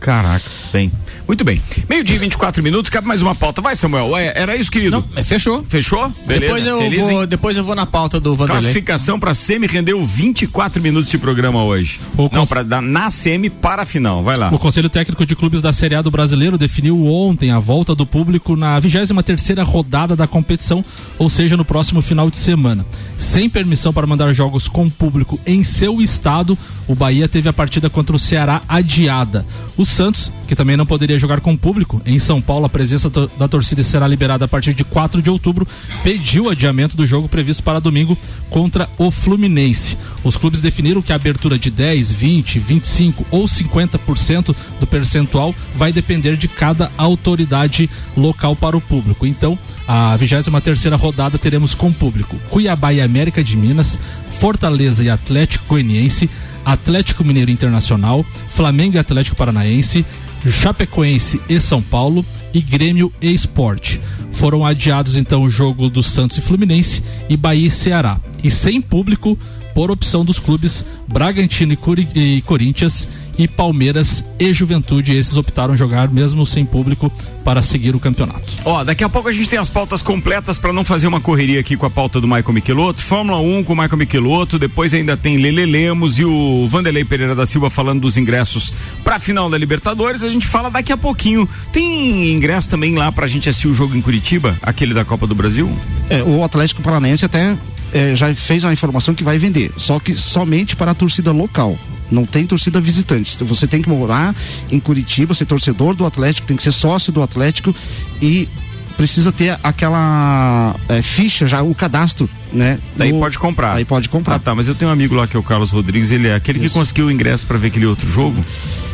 [0.00, 0.90] Caraca, bem.
[1.26, 1.60] Muito bem.
[1.90, 3.60] Meio-dia e 24 minutos, cabe mais uma pauta.
[3.60, 4.16] Vai, Samuel.
[4.16, 4.92] É, era isso, querido?
[4.98, 5.62] Não, é, fechou.
[5.68, 6.08] Fechou?
[6.26, 6.40] Beleza.
[6.40, 7.28] Depois eu, Feliz, vou, hein?
[7.28, 8.62] depois eu vou na pauta do Vanderlei.
[8.62, 12.00] Classificação para semi rendeu 24 minutos de programa hoje.
[12.16, 14.22] O Não, cons- para dar na semi para a final.
[14.22, 14.48] Vai lá.
[14.50, 18.06] O Conselho Técnico de Clubes da Série A do Brasileiro definiu ontem a volta do
[18.06, 20.82] público na 23 terceira rodada da competição,
[21.18, 22.86] ou seja, no próximo final de semana.
[23.18, 26.56] Sem permissão para mandar jogos com público em seu estado,
[26.86, 29.44] o Bahia teve a partida contra o Ceará adiada.
[29.76, 33.48] O Santos, que também não poderia jogar com público, em São Paulo a presença da
[33.48, 35.66] torcida será liberada a partir de 4 de outubro,
[36.02, 38.16] pediu o adiamento do jogo previsto para domingo
[38.50, 39.98] contra o Fluminense.
[40.24, 45.92] Os clubes definiram que a abertura de 10, 20, 25 ou 50% do percentual vai
[45.92, 49.26] depender de cada autoridade local para o público.
[49.26, 53.98] Então, a 23 terceira rodada teremos com público Cuiabá e América de Minas,
[54.38, 56.28] Fortaleza e Atlético Goianiense,
[56.72, 60.04] Atlético Mineiro Internacional, Flamengo e Atlético Paranaense,
[60.46, 64.00] Chapecoense e São Paulo e Grêmio e Esporte.
[64.32, 68.20] Foram adiados então o jogo do Santos e Fluminense e Bahia e Ceará.
[68.44, 69.36] E sem público,
[69.74, 75.16] por opção dos clubes Bragantino e, Cori- e Corinthians e Palmeiras e Juventude.
[75.16, 77.10] Esses optaram jogar mesmo sem público
[77.44, 78.44] para seguir o campeonato.
[78.64, 81.60] Ó, daqui a pouco a gente tem as pautas completas para não fazer uma correria
[81.60, 83.02] aqui com a pauta do Michael Michelotto.
[83.02, 87.34] Fórmula 1 com o Michael Michelotto, depois ainda tem Lele Lemos e o Vanderlei Pereira
[87.34, 88.72] da Silva falando dos ingressos
[89.04, 90.22] para a final da Libertadores.
[90.22, 91.48] A gente fala daqui a pouquinho.
[91.72, 95.34] Tem ingresso também lá pra gente assistir o jogo em Curitiba, aquele da Copa do
[95.34, 95.70] Brasil?
[96.10, 97.56] É, o Atlético Paranaense até
[97.92, 101.78] é, já fez uma informação que vai vender, só que somente para a torcida local.
[102.10, 103.36] Não tem torcida visitante.
[103.44, 104.34] Você tem que morar
[104.70, 107.74] em Curitiba, ser torcedor do Atlético, tem que ser sócio do Atlético
[108.22, 108.48] e
[108.96, 112.78] precisa ter aquela é, ficha já, o cadastro, né?
[112.96, 113.74] Daí no- pode comprar.
[113.74, 114.34] Aí pode comprar.
[114.34, 116.34] Ah, tá, mas eu tenho um amigo lá que é o Carlos Rodrigues, ele é
[116.34, 118.44] aquele que conseguiu o ingresso para ver aquele outro jogo.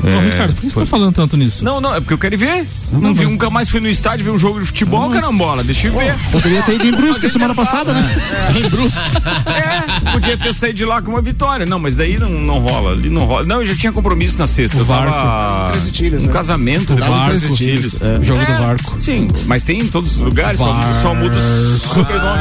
[0.04, 1.64] Ô, É, Ricardo, por que você foi- tá falando tanto nisso?
[1.64, 2.66] Não, não, é porque eu quero ir ver.
[2.92, 5.64] Não, vi, nunca mais fui no estádio ver um jogo de futebol, carambola.
[5.64, 6.14] Deixa eu ver.
[6.30, 8.16] Poderia ter ido em Brusque semana passada, né?
[8.56, 9.00] Em Brusque.
[9.46, 11.64] É, podia ter saído de lá com uma vitória.
[11.66, 12.92] Não, mas daí não, não rola.
[12.92, 13.44] Ali não rola.
[13.46, 14.76] Não, eu já tinha compromisso na sexta.
[14.76, 15.78] O Eu tava Varco.
[15.78, 16.32] Um né?
[16.32, 16.94] casamento.
[16.98, 17.36] Lá no Varco.
[17.36, 18.98] O jogo É, do Varco.
[19.00, 22.40] Sim, mas tem em todos os lugares, só, só muda o sobrenome.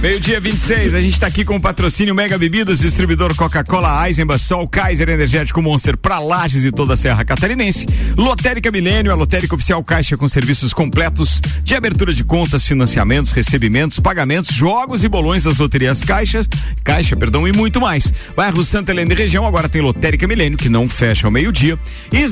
[0.00, 4.66] Meio-dia 26, a gente tá aqui com o patrocínio Mega Bebidas, distribuidor Coca-Cola, Eisenbach, Sol,
[4.68, 7.86] Kaiser Energético Monster pra Lages e toda a Serra Catarinense.
[8.16, 14.00] Lotérica Milênio, a lotérica oficial Caixa com serviços completos de abertura de contas, financiamentos, recebimentos,
[14.00, 16.48] pagamentos, jogos e bolões das loterias Caixas,
[16.82, 18.10] Caixa, perdão, e muito mais.
[18.34, 21.78] Bairro Santa Helena e região agora tem Lotérica Milênio, que não fecha ao meio-dia.
[22.10, 22.26] E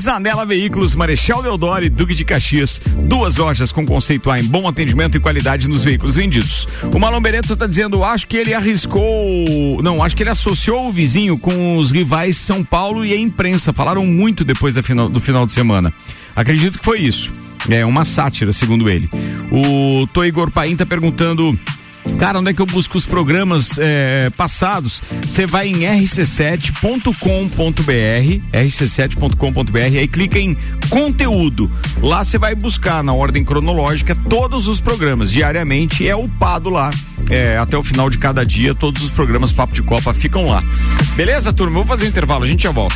[0.47, 2.81] Veículos, Marechal Deodoro e Duque de Caxias.
[3.03, 6.67] Duas lojas com conceito A em bom atendimento e qualidade nos veículos vendidos.
[6.91, 9.45] O Malão Beretta tá dizendo, acho que ele arriscou.
[9.83, 13.71] Não, acho que ele associou o vizinho com os rivais São Paulo e a imprensa.
[13.91, 15.93] Falaram muito depois final, do final de semana.
[16.33, 17.29] Acredito que foi isso.
[17.69, 19.09] É uma sátira, segundo ele.
[19.51, 21.59] O Toigor Paim tá perguntando.
[22.17, 25.01] Cara, onde é que eu busco os programas eh, passados?
[25.23, 27.11] Você vai em rc7.com.br,
[28.53, 30.55] rc7.com.br, aí clica em
[30.89, 31.69] conteúdo.
[32.01, 35.31] Lá você vai buscar na ordem cronológica todos os programas.
[35.31, 36.91] Diariamente é upado lá.
[37.29, 40.63] eh, até o final de cada dia, todos os programas Papo de Copa ficam lá.
[41.15, 41.75] Beleza, turma?
[41.75, 42.95] Vou fazer um intervalo, a gente já volta.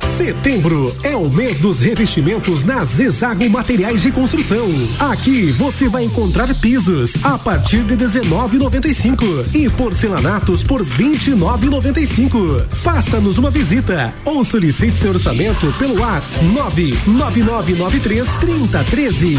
[0.00, 4.68] Setembro é o mês dos revestimentos na Zezago Materiais de Construção.
[4.98, 12.66] Aqui você vai encontrar pisos a partir de 19,95 e porcelanatos por 29,95.
[12.70, 16.44] Faça-nos uma visita ou solicite seu orçamento pelo WhatsApp
[17.06, 19.38] 99993 3013.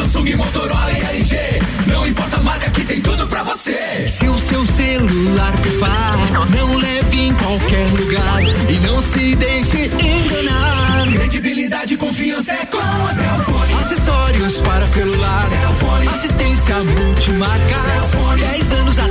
[0.01, 1.37] Samsung, Motorola e LG.
[1.85, 4.07] Não importa a marca que tem tudo pra você.
[4.07, 6.17] Se o seu celular pifar,
[6.49, 11.07] não leve em qualquer lugar e não se deixe enganar.
[11.13, 13.73] Credibilidade e confiança é com a Cellfone.
[13.73, 15.45] Acessórios para celular.
[15.49, 16.07] Cellfone.
[16.07, 17.75] Assistência multimarca.
[17.85, 18.41] Cellfone.
[18.41, 19.10] 10 anos atendendo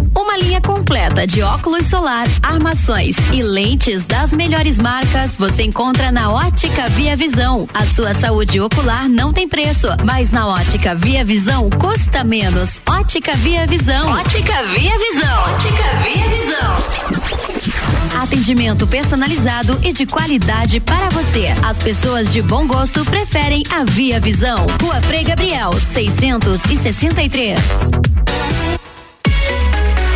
[0.15, 6.31] Uma linha completa de óculos solar, armações e lentes das melhores marcas você encontra na
[6.31, 7.67] Ótica Via Visão.
[7.73, 12.81] A sua saúde ocular não tem preço, mas na Ótica Via Visão custa menos.
[12.87, 14.11] Ótica Via Visão.
[14.11, 15.53] Ótica Via Visão.
[15.53, 16.75] Ótica Via Visão.
[18.21, 21.47] Atendimento personalizado e de qualidade para você.
[21.63, 24.67] As pessoas de bom gosto preferem a Via Visão.
[24.81, 28.10] Rua Frei Gabriel, 663.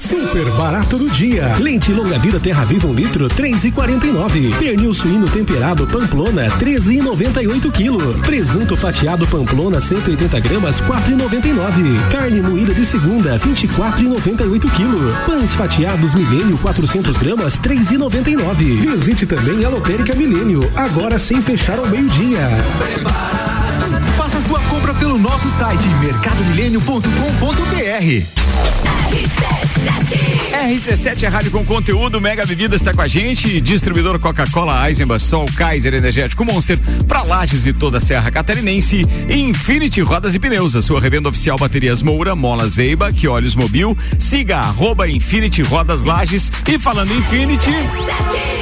[0.00, 1.56] Super barato do dia.
[1.58, 4.54] Lente longa vida Terra Viva um litro, três e quarenta e nove.
[4.58, 8.14] Pernil suíno temperado Pamplona, treze e noventa e oito quilo.
[8.20, 11.82] Presunto fatiado Pamplona, 180 gramas, quatro e noventa e nove.
[12.12, 15.12] Carne moída de segunda, vinte e quatro e noventa e oito quilo.
[15.26, 18.76] Pães fatiados Milênio, 400 gramas, três e noventa e nove.
[18.76, 22.38] Visite também a Lotérica Milênio, agora sem fechar ao meio-dia.
[22.38, 23.53] Faça sua
[24.74, 28.93] compra pelo nosso site mercadomilênio.com.br.
[30.74, 35.46] RC7 é rádio com conteúdo, Mega Bebidas está com a gente, distribuidor Coca-Cola, Eisenbach, Sol,
[35.54, 40.80] Kaiser Energético Monster, para Lages e toda a Serra Catarinense, Infinity Rodas e Pneus, a
[40.80, 46.50] sua revenda oficial baterias Moura, Mola Zeiba, que olhos mobil, siga arroba Infinity Rodas Lages
[46.66, 47.70] e falando Infinity,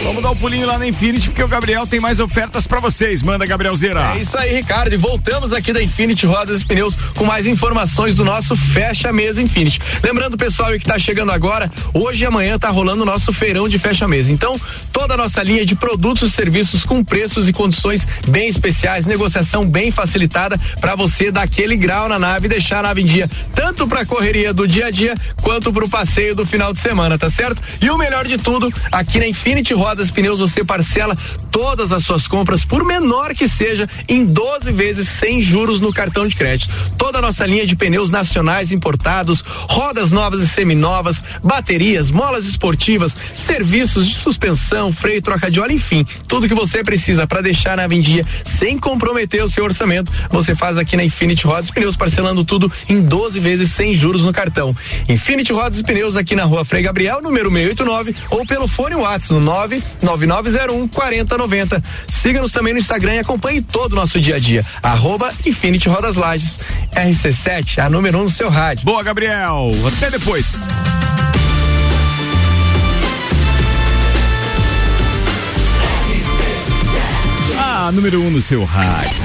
[0.03, 3.23] vamos dar um pulinho lá na Infinity porque o Gabriel tem mais ofertas para vocês,
[3.23, 4.13] manda Gabrielzeira.
[4.17, 8.17] É isso aí, Ricardo, e voltamos aqui da Infinity Rodas e Pneus com mais informações
[8.17, 9.81] do nosso Fecha Mesa Infinity.
[10.03, 13.79] Lembrando, pessoal, que está chegando agora, hoje e amanhã tá rolando o nosso feirão de
[13.79, 14.33] fecha mesa.
[14.33, 14.61] Então,
[14.93, 19.65] toda a nossa linha de produtos e serviços com preços e condições bem especiais, negociação
[19.65, 23.31] bem facilitada para você dar aquele grau na nave e deixar a nave em dia,
[23.55, 27.17] tanto para correria do dia a dia quanto para o passeio do final de semana,
[27.17, 27.63] tá certo?
[27.81, 31.17] E o melhor de tudo, aqui na Infinity Rodas Pneus você parcela
[31.53, 36.27] todas as suas compras, por menor que seja, em 12 vezes sem juros no cartão
[36.27, 36.75] de crédito.
[36.99, 43.17] Toda a nossa linha de pneus nacionais importados, rodas novas e seminovas, baterias, molas esportivas,
[43.35, 47.87] serviços de suspensão, freio, troca de óleo, enfim, tudo que você precisa para deixar na
[47.87, 52.71] vendia sem comprometer o seu orçamento, você faz aqui na Infinity Rodas Pneus, parcelando tudo
[52.89, 54.75] em 12 vezes sem juros no cartão.
[55.09, 59.35] Infinity Rodas e Pneus aqui na rua Frei Gabriel, número 689, ou pelo fone WhatsApp
[59.35, 61.83] no 99901 4090.
[62.09, 64.65] Siga-nos também no Instagram e acompanhe todo o nosso dia a dia.
[64.83, 66.61] Arroba Infinity Rodas Lages.
[66.95, 68.85] RC7, a número 1 um no seu rádio.
[68.85, 69.69] Boa, Gabriel.
[69.97, 70.67] Até depois.
[77.59, 79.23] A número 1 um no seu rádio.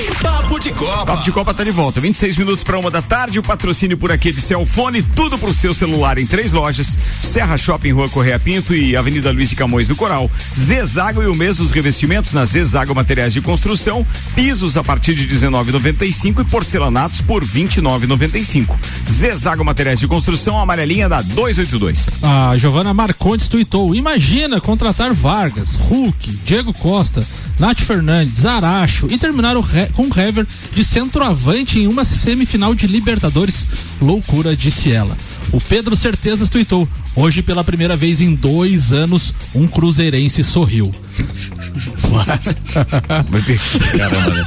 [0.68, 1.06] De de Copa.
[1.06, 2.02] Papo de Copa tá de volta.
[2.02, 3.40] 26 minutos para uma da tarde.
[3.40, 7.92] O patrocínio por aqui de Celfone, tudo pro seu celular em três lojas: Serra Shopping,
[7.92, 10.30] Rua Correia Pinto e Avenida Luiz de Camões do Coral.
[10.58, 15.26] Zezago e o mês dos revestimentos na Zezago Materiais de Construção, pisos a partir de
[15.26, 18.78] 19,95 e porcelanatos por 29,95.
[19.10, 22.18] Zezago Materiais de Construção, amarelinha da 282.
[22.22, 27.26] A Giovana Marcondes tuitou: Imagina contratar Vargas, Hulk, Diego Costa,
[27.60, 32.76] Nath Fernandes, Aracho e terminar o re- com o Hever de centroavante em uma semifinal
[32.76, 33.68] de Libertadores.
[34.02, 35.18] Loucura, disse ela.
[35.52, 40.94] O Pedro Certezas tuitou: Hoje, pela primeira vez em dois anos, um cruzeirense sorriu.
[43.98, 44.44] Caramba, né?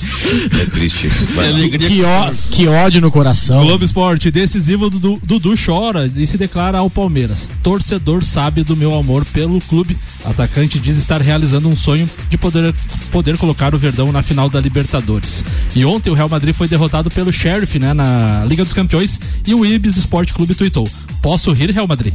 [0.63, 1.27] É triste isso.
[1.89, 3.63] Que, ó- que ódio no coração.
[3.65, 7.51] Globo Esporte, decisivo Dudu, Dudu chora e se declara ao Palmeiras.
[7.63, 9.97] Torcedor sabe do meu amor pelo clube.
[10.25, 12.75] Atacante diz estar realizando um sonho de poder,
[13.11, 15.45] poder colocar o Verdão na final da Libertadores.
[15.75, 19.55] E ontem o Real Madrid foi derrotado pelo Sheriff, né, na Liga dos Campeões e
[19.55, 20.89] o Ibis Esporte Clube tuitou.
[21.23, 22.15] Posso rir, Real Madrid?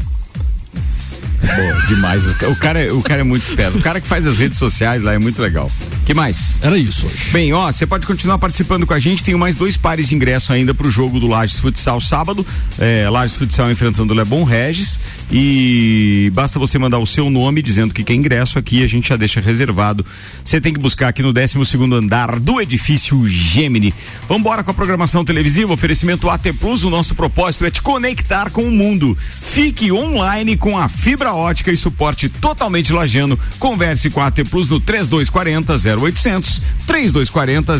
[1.47, 2.25] Pô, demais.
[2.25, 3.77] O cara, o cara é muito esperto.
[3.77, 5.71] O cara que faz as redes sociais lá é muito legal.
[6.05, 6.59] que mais?
[6.61, 7.31] Era isso hoje.
[7.31, 9.23] Bem, ó, você pode continuar participando com a gente.
[9.23, 12.45] Tem mais dois pares de ingresso ainda pro jogo do Lages Futsal sábado.
[12.79, 14.99] É, Lages Futsal enfrentando o Lebon Regis.
[15.31, 19.15] E basta você mandar o seu nome dizendo que quer ingresso aqui, a gente já
[19.15, 20.05] deixa reservado.
[20.43, 21.57] Você tem que buscar aqui no 12
[21.93, 23.93] andar do edifício Gemini.
[24.27, 25.73] Vambora com a programação televisiva.
[25.73, 26.83] Oferecimento AT Plus.
[26.83, 29.17] O nosso propósito é te conectar com o mundo.
[29.41, 33.39] Fique online com a fibra ótica e suporte totalmente lajano.
[33.57, 37.73] Converse com a AT Plus no 3240 0800 3240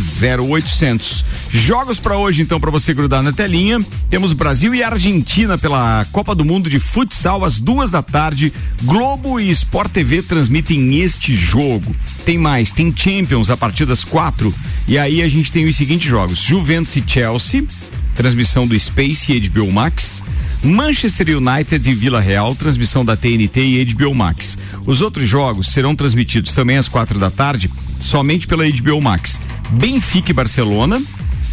[0.43, 1.25] 0800.
[1.49, 3.79] Jogos para hoje então para você grudar na telinha.
[4.09, 8.53] Temos Brasil e Argentina pela Copa do Mundo de Futsal às duas da tarde.
[8.83, 11.95] Globo e Sport TV transmitem este jogo.
[12.23, 14.53] Tem mais, tem Champions a partir das quatro.
[14.87, 17.65] E aí a gente tem os seguintes jogos: Juventus e Chelsea,
[18.13, 20.23] transmissão do Space e HBO Max.
[20.63, 24.57] Manchester United e Vila Real, transmissão da TNT e HBO Max.
[24.85, 27.69] Os outros jogos serão transmitidos também às quatro da tarde,
[27.99, 29.39] somente pela HBO Max.
[29.69, 31.01] Benfica e Barcelona,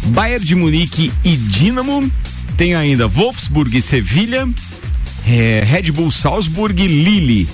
[0.05, 2.11] Bayern de Munique e Dinamo.
[2.57, 4.47] Tem ainda Wolfsburg e Sevilha,
[5.27, 7.47] eh, Red Bull Salzburg e Lille.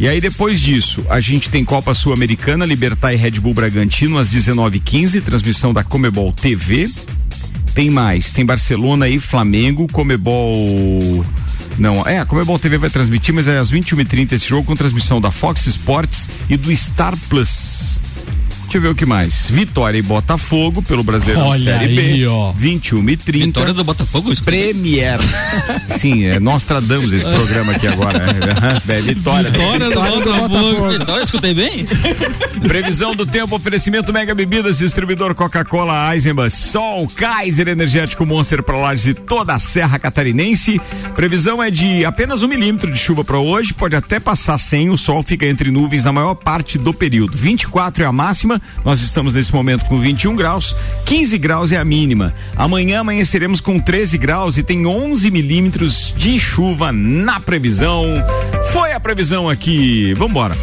[0.00, 4.30] E aí depois disso, a gente tem Copa Sul-Americana, Libertar e Red Bull Bragantino às
[4.30, 6.88] 19h15, transmissão da Comebol TV.
[7.74, 11.24] Tem mais, tem Barcelona e Flamengo, Comebol.
[11.76, 15.20] Não, é, a Comebol TV vai transmitir, mas é às 21h30 esse jogo com transmissão
[15.20, 18.00] da Fox Sports e do Star Plus.
[18.68, 19.48] Deixa eu ver o que mais.
[19.48, 22.26] Vitória e Botafogo pelo Brasileirão Olha Série aí, B.
[22.26, 22.52] ó.
[22.52, 24.30] 21 e 30 Vitória do Botafogo?
[24.44, 25.18] Premier.
[25.96, 28.22] Sim, é, nós tradamos esse programa aqui agora.
[28.86, 29.50] É, é, Vitória.
[29.50, 30.90] Vitória do Botafogo.
[30.90, 31.86] Vitória, escutei bem?
[32.60, 39.06] Previsão do tempo, oferecimento Mega Bebidas, distribuidor Coca-Cola, Eisenbahn, Sol, Kaiser, Energético Monster para Lages
[39.06, 40.78] e toda a Serra Catarinense.
[41.14, 44.96] Previsão é de apenas um milímetro de chuva para hoje, pode até passar sem, o
[44.96, 47.34] sol fica entre nuvens na maior parte do período.
[47.34, 51.84] 24 é a máxima, nós estamos nesse momento com 21 graus, 15 graus é a
[51.84, 52.34] mínima.
[52.56, 58.04] Amanhã amanheceremos com 13 graus e tem 11 milímetros de chuva na previsão.
[58.72, 60.56] Foi a previsão aqui, vambora.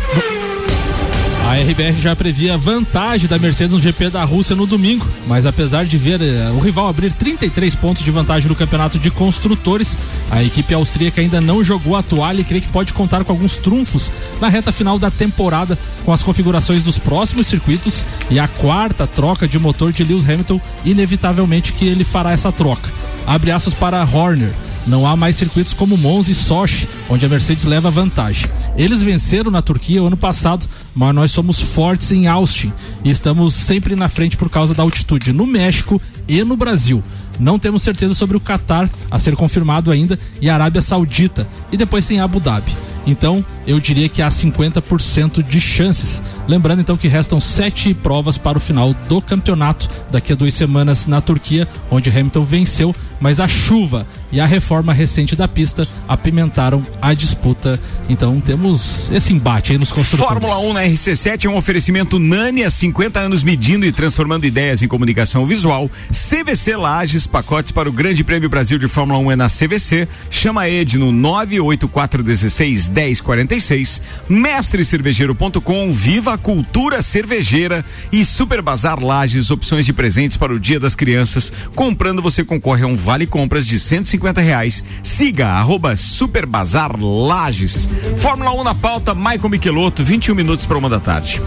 [1.45, 5.85] A RBR já previa vantagem da Mercedes no GP da Rússia no domingo, mas apesar
[5.85, 9.95] de ver eh, o rival abrir 33 pontos de vantagem no campeonato de construtores,
[10.31, 13.57] a equipe austríaca ainda não jogou a toalha e crê que pode contar com alguns
[13.57, 19.05] trunfos na reta final da temporada com as configurações dos próximos circuitos e a quarta
[19.05, 22.89] troca de motor de Lewis Hamilton, inevitavelmente que ele fará essa troca.
[23.27, 24.51] Abre aspas para Horner.
[24.87, 28.49] Não há mais circuitos como Monza e Sochi, onde a Mercedes leva vantagem.
[28.77, 32.71] Eles venceram na Turquia ano passado, mas nós somos fortes em Austin
[33.03, 37.03] e estamos sempre na frente por causa da altitude no México e no Brasil.
[37.39, 41.47] Não temos certeza sobre o Catar a ser confirmado ainda e a Arábia Saudita.
[41.71, 42.71] E depois tem Abu Dhabi.
[43.07, 46.23] Então, eu diria que há 50% de chances.
[46.47, 51.05] Lembrando então que restam sete provas para o final do campeonato daqui a duas semanas
[51.05, 56.85] na Turquia, onde Hamilton venceu, mas a chuva e a reforma recente da pista apimentaram
[57.01, 57.79] a disputa.
[58.09, 60.29] Então temos esse embate aí nos construtores.
[60.29, 64.83] Fórmula 1 na RC7 é um oferecimento Nani há 50 anos medindo e transformando ideias
[64.83, 65.89] em comunicação visual.
[66.09, 70.05] CVC Lages, pacotes para o Grande Prêmio Brasil de Fórmula 1 é na CVC.
[70.29, 74.01] Chama a Ed no 98416 1046.
[74.27, 80.77] Mestrecervejeiro.com, viva a cultura cervejeira e Super Bazar Lages, opções de presentes para o Dia
[80.77, 81.53] das Crianças.
[81.73, 84.83] Comprando você concorre a um vale compras de 150 reais.
[85.03, 87.89] Siga arroba Super Bazar Lages.
[88.17, 91.41] Fórmula 1 na pauta, Michael Michelotto, 21 minutos para uma da tarde.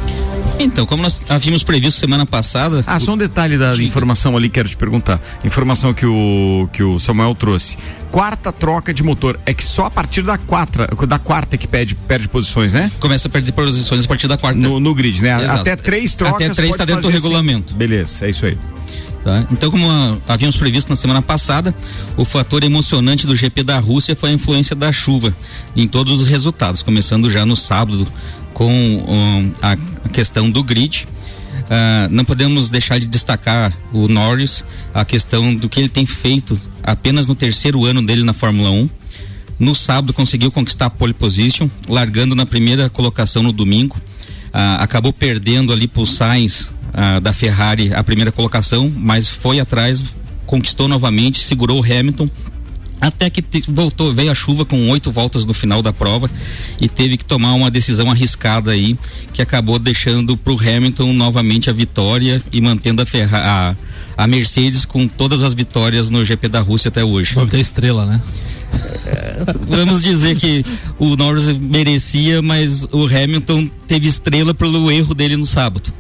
[0.58, 2.82] Então, como nós havíamos previsto semana passada.
[2.86, 5.20] Ah, só um detalhe da informação ali, quero te perguntar.
[5.44, 7.78] Informação que o, que o Samuel trouxe.
[8.10, 9.38] Quarta troca de motor.
[9.46, 12.90] É que só a partir da quarta, da quarta que pede, perde posições, né?
[12.98, 14.58] Começa a perder posições a partir da quarta.
[14.58, 15.36] No, no grid, né?
[15.42, 15.60] Exato.
[15.60, 16.46] Até três trocas.
[16.46, 17.72] Até três está dentro do regulamento.
[17.74, 18.58] Beleza, é isso aí.
[19.24, 19.46] Tá?
[19.50, 19.86] Então, como
[20.28, 21.74] havíamos previsto na semana passada,
[22.16, 25.34] o fator emocionante do GP da Rússia foi a influência da chuva
[25.74, 28.06] em todos os resultados, começando já no sábado
[28.54, 31.06] com um, a, a questão do grid.
[31.68, 34.64] Uh, não podemos deixar de destacar o Norris,
[34.94, 38.88] a questão do que ele tem feito apenas no terceiro ano dele na Fórmula 1.
[39.58, 43.96] No sábado conseguiu conquistar a pole position, largando na primeira colocação no domingo.
[44.48, 46.70] Uh, acabou perdendo ali para o Sainz
[47.20, 50.02] da Ferrari a primeira colocação, mas foi atrás,
[50.46, 52.28] conquistou novamente, segurou o Hamilton
[53.00, 56.30] até que te, voltou, veio a chuva com oito voltas no final da prova
[56.80, 58.98] e teve que tomar uma decisão arriscada aí,
[59.32, 63.76] que acabou deixando para o Hamilton novamente a vitória e mantendo a, Ferra,
[64.16, 67.34] a, a, Mercedes com todas as vitórias no GP da Rússia até hoje.
[67.34, 68.20] Vamos ter estrela, né?
[69.06, 70.64] É, vamos dizer que
[70.98, 75.92] o Norris merecia, mas o Hamilton teve estrela pelo erro dele no sábado.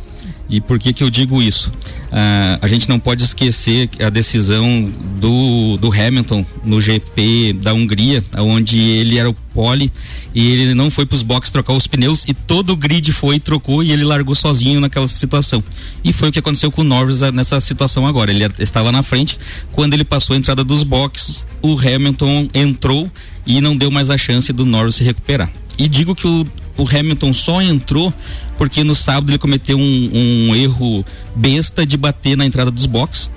[0.48, 1.70] E por que que eu digo isso?
[2.10, 4.90] Ah, a gente não pode esquecer a decisão
[5.20, 9.92] do, do Hamilton no GP da Hungria, onde ele era o pole
[10.34, 13.36] e ele não foi para os boxes trocar os pneus e todo o grid foi
[13.36, 15.62] e trocou e ele largou sozinho naquela situação.
[16.02, 18.30] E foi o que aconteceu com o Norris ah, nessa situação agora.
[18.30, 19.38] Ele estava na frente,
[19.72, 23.10] quando ele passou a entrada dos boxes, o Hamilton entrou
[23.46, 25.50] e não deu mais a chance do Norris se recuperar.
[25.78, 28.12] E digo que o, o Hamilton só entrou
[28.58, 31.04] porque no sábado ele cometeu um, um erro
[31.34, 33.30] besta de bater na entrada dos boxes.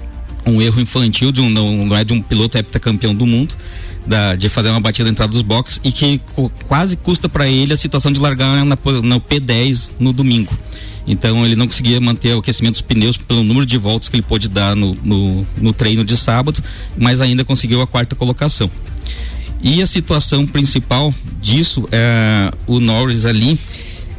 [0.45, 3.55] Um erro infantil, de um, não, não é de um piloto heptacampeão do mundo.
[4.03, 7.47] Da, de fazer uma batida na entrada dos boxes e que co, quase custa para
[7.47, 10.51] ele a situação de largar na, no P10 no domingo.
[11.05, 14.23] Então ele não conseguia manter o aquecimento dos pneus pelo número de voltas que ele
[14.23, 16.63] pôde dar no, no, no treino de sábado,
[16.97, 18.71] mas ainda conseguiu a quarta colocação.
[19.63, 23.59] E a situação principal disso é o Norris ali.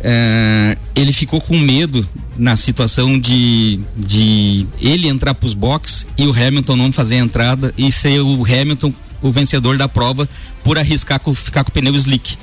[0.04, 6.26] É, ele ficou com medo na situação de, de ele entrar para os boxes e
[6.26, 10.28] o Hamilton não fazer a entrada e ser o Hamilton o vencedor da prova
[10.64, 12.36] por arriscar com, ficar com o pneu slick.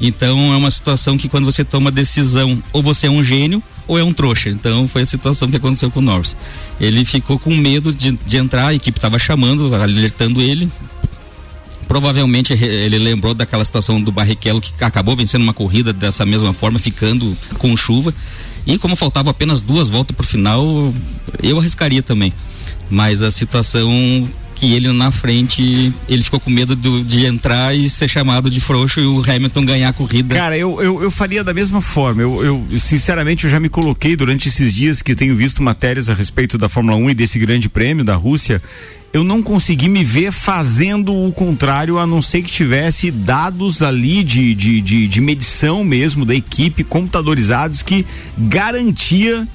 [0.00, 3.98] Então é uma situação que quando você toma decisão, ou você é um gênio ou
[3.98, 4.48] é um trouxa.
[4.48, 6.34] Então foi a situação que aconteceu com o Norris.
[6.80, 10.70] Ele ficou com medo de, de entrar, a equipe estava chamando, alertando ele,
[11.88, 16.78] provavelmente ele lembrou daquela situação do Barrichello que acabou vencendo uma corrida dessa mesma forma,
[16.78, 18.14] ficando com chuva.
[18.66, 20.94] E como faltava apenas duas voltas para o final,
[21.42, 22.32] eu arriscaria também.
[22.88, 23.90] Mas a situação
[24.62, 28.60] que ele na frente, ele ficou com medo do, de entrar e ser chamado de
[28.60, 30.36] frouxo e o Hamilton ganhar a corrida.
[30.36, 32.22] Cara, eu, eu, eu faria da mesma forma.
[32.22, 36.14] Eu, eu, sinceramente, eu já me coloquei durante esses dias que tenho visto matérias a
[36.14, 38.62] respeito da Fórmula 1 e desse grande prêmio da Rússia
[39.12, 44.22] eu não consegui me ver fazendo o contrário, a não ser que tivesse dados ali
[44.22, 48.06] de, de, de, de medição mesmo da equipe, computadorizados, que
[48.38, 49.46] garantia,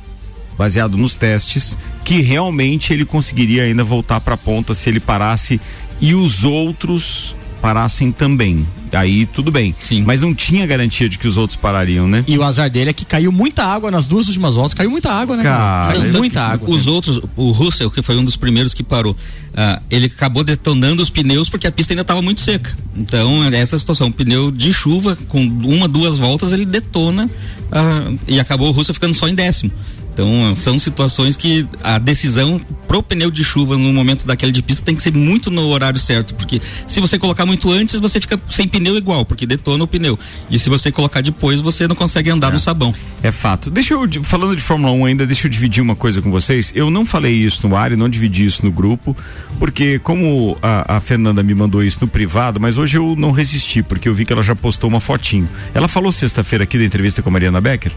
[0.57, 5.61] baseado nos testes, que realmente ele conseguiria ainda voltar para a ponta se ele parasse
[6.01, 8.67] e os outros parassem também.
[8.91, 9.75] Aí tudo bem.
[9.79, 10.03] Sim.
[10.05, 12.23] Mas não tinha garantia de que os outros parariam, né?
[12.27, 14.73] E o azar dele é que caiu muita água nas duas últimas voltas.
[14.73, 15.43] Caiu muita água, né?
[15.43, 16.69] Cara, caiu muita água.
[16.69, 19.15] Os outros, o Russell, que foi um dos primeiros que parou,
[19.53, 22.77] ah, ele acabou detonando os pneus porque a pista ainda estava muito seca.
[22.95, 27.29] Então, é essa situação, um pneu de chuva, com uma, duas voltas, ele detona
[27.71, 29.71] ah, e acabou o Russell ficando só em décimo.
[30.18, 34.84] Então, são situações que a decisão pro pneu de chuva no momento daquele de pista
[34.84, 38.41] tem que ser muito no horário certo, porque se você colocar muito antes, você fica
[38.49, 40.18] sem pneu igual, porque detona o pneu.
[40.49, 42.91] E se você colocar depois, você não consegue andar no sabão.
[43.22, 43.70] É fato.
[43.70, 46.72] Deixa eu, falando de Fórmula 1 ainda, deixa eu dividir uma coisa com vocês.
[46.74, 49.15] Eu não falei isso no ar e não dividi isso no grupo,
[49.59, 53.84] porque como a, a Fernanda me mandou isso no privado, mas hoje eu não resisti,
[53.84, 55.47] porque eu vi que ela já postou uma fotinho.
[55.76, 57.91] Ela falou sexta-feira aqui da entrevista com a Mariana Becker?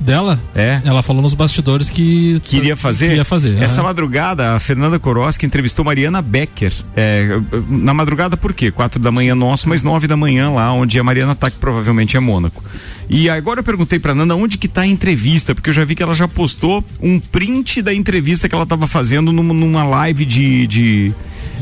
[0.00, 0.40] Dela?
[0.54, 0.80] É.
[0.84, 2.40] Ela falou nos bastidores que.
[2.40, 3.08] Queria fazer?
[3.08, 3.60] Queria fazer.
[3.62, 3.88] Essa aham.
[3.88, 6.72] madrugada, a Fernanda Koroski entrevistou Mariana Becker.
[6.96, 8.70] É, na madrugada, por quê?
[8.70, 12.16] Quatro da manhã nosso, mas nove da manhã lá, onde a Mariana tá, que provavelmente
[12.16, 12.62] é Mônaco.
[13.08, 15.94] E agora eu perguntei pra Nanda onde que tá a entrevista, porque eu já vi
[15.94, 20.24] que ela já postou um print da entrevista que ela tava fazendo numa, numa live
[20.24, 21.12] de, de,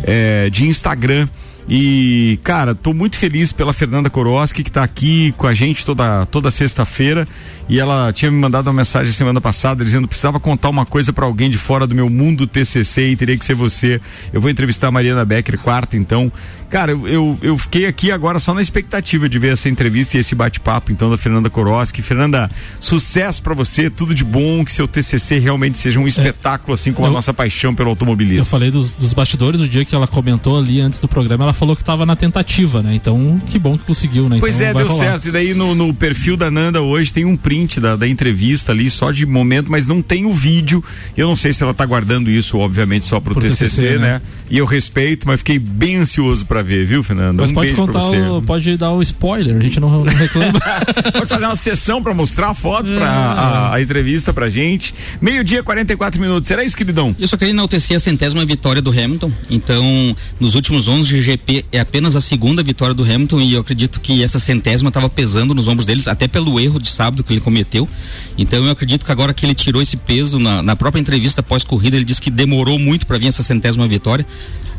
[0.02, 1.28] é, de Instagram.
[1.68, 6.24] E, cara, tô muito feliz pela Fernanda Koroski, que tá aqui com a gente toda,
[6.26, 7.26] toda sexta-feira.
[7.68, 11.26] E ela tinha me mandado uma mensagem semana passada dizendo precisava contar uma coisa para
[11.26, 14.00] alguém de fora do meu mundo TCC e teria que ser você.
[14.32, 16.30] Eu vou entrevistar a Mariana Becker quarta, então.
[16.70, 20.20] Cara, eu, eu, eu fiquei aqui agora só na expectativa de ver essa entrevista e
[20.20, 22.02] esse bate-papo, então, da Fernanda Koroski.
[22.02, 22.48] Fernanda,
[22.78, 27.06] sucesso para você, tudo de bom, que seu TCC realmente seja um espetáculo, assim como
[27.06, 28.40] a Eu- nossa paixão pelo automobilismo.
[28.40, 31.52] Eu falei dos, dos bastidores o dia que ela comentou ali antes do programa, ela
[31.56, 32.94] falou que tava na tentativa, né?
[32.94, 34.36] Então, que bom que conseguiu, né?
[34.40, 35.04] Pois Então é, deu rolar.
[35.04, 35.28] certo.
[35.28, 38.88] E daí no, no perfil da Nanda hoje tem um print da, da entrevista ali,
[38.90, 40.82] só de momento, mas não tem o vídeo.
[41.16, 43.98] Eu não sei se ela tá guardando isso, obviamente, só pro, Pro TCC, TCC, né?
[43.98, 44.22] né?
[44.48, 47.40] E eu respeito, mas fiquei bem ansioso pra ver, viu, Fernando?
[47.40, 48.20] Mas um pode beijo pra contar, você.
[48.20, 50.60] o, pode dar o spoiler, a gente não, não reclama.
[51.12, 54.94] Pode fazer uma sessão pra mostrar a foto, pra, a, a entrevista pra gente.
[55.20, 56.46] Meio-dia, 44 minutos.
[56.46, 57.14] Será isso, queridão?
[57.18, 59.32] Eu só queria enaltecer a centésima vitória do Hamilton.
[59.50, 63.60] Então, nos últimos 11 de GP, é apenas a segunda vitória do Hamilton e eu
[63.60, 67.32] acredito que essa centésima estava pesando nos ombros deles, até pelo erro de sábado que
[67.32, 67.88] ele cometeu.
[68.36, 71.96] Então, eu acredito que agora que ele tirou esse peso na, na própria entrevista pós-corrida,
[71.96, 74.26] ele disse que demorou muito para vir essa centésima vitória.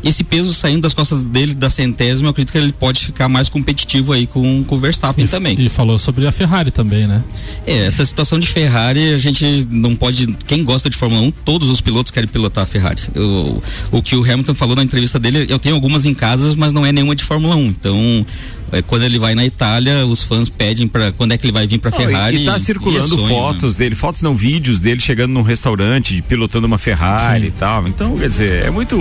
[0.02, 3.48] Esse peso saindo das costas dele da centésima, eu acredito que ele pode ficar mais
[3.48, 5.58] competitivo aí com, com o Verstappen também.
[5.60, 7.22] E falou sobre a Ferrari também, né?
[7.66, 10.26] É, essa situação de Ferrari, a gente não pode.
[10.46, 13.02] Quem gosta de Fórmula 1, todos os pilotos querem pilotar a Ferrari.
[13.14, 16.72] Eu- o que o Hamilton falou na entrevista dele, eu tenho algumas em casa, mas
[16.72, 17.66] não é nenhuma de Fórmula 1.
[17.66, 18.24] Então,
[18.72, 21.66] é, quando ele vai na Itália, os fãs pedem para quando é que ele vai
[21.66, 22.42] vir para Ferrari.
[22.42, 26.22] e, tá circulando e é sonho, fotos dele, fotos não vídeos dele chegando num restaurante,
[26.22, 27.86] pilotando uma Ferrari e tal.
[27.88, 28.98] Então, quer dizer, é muito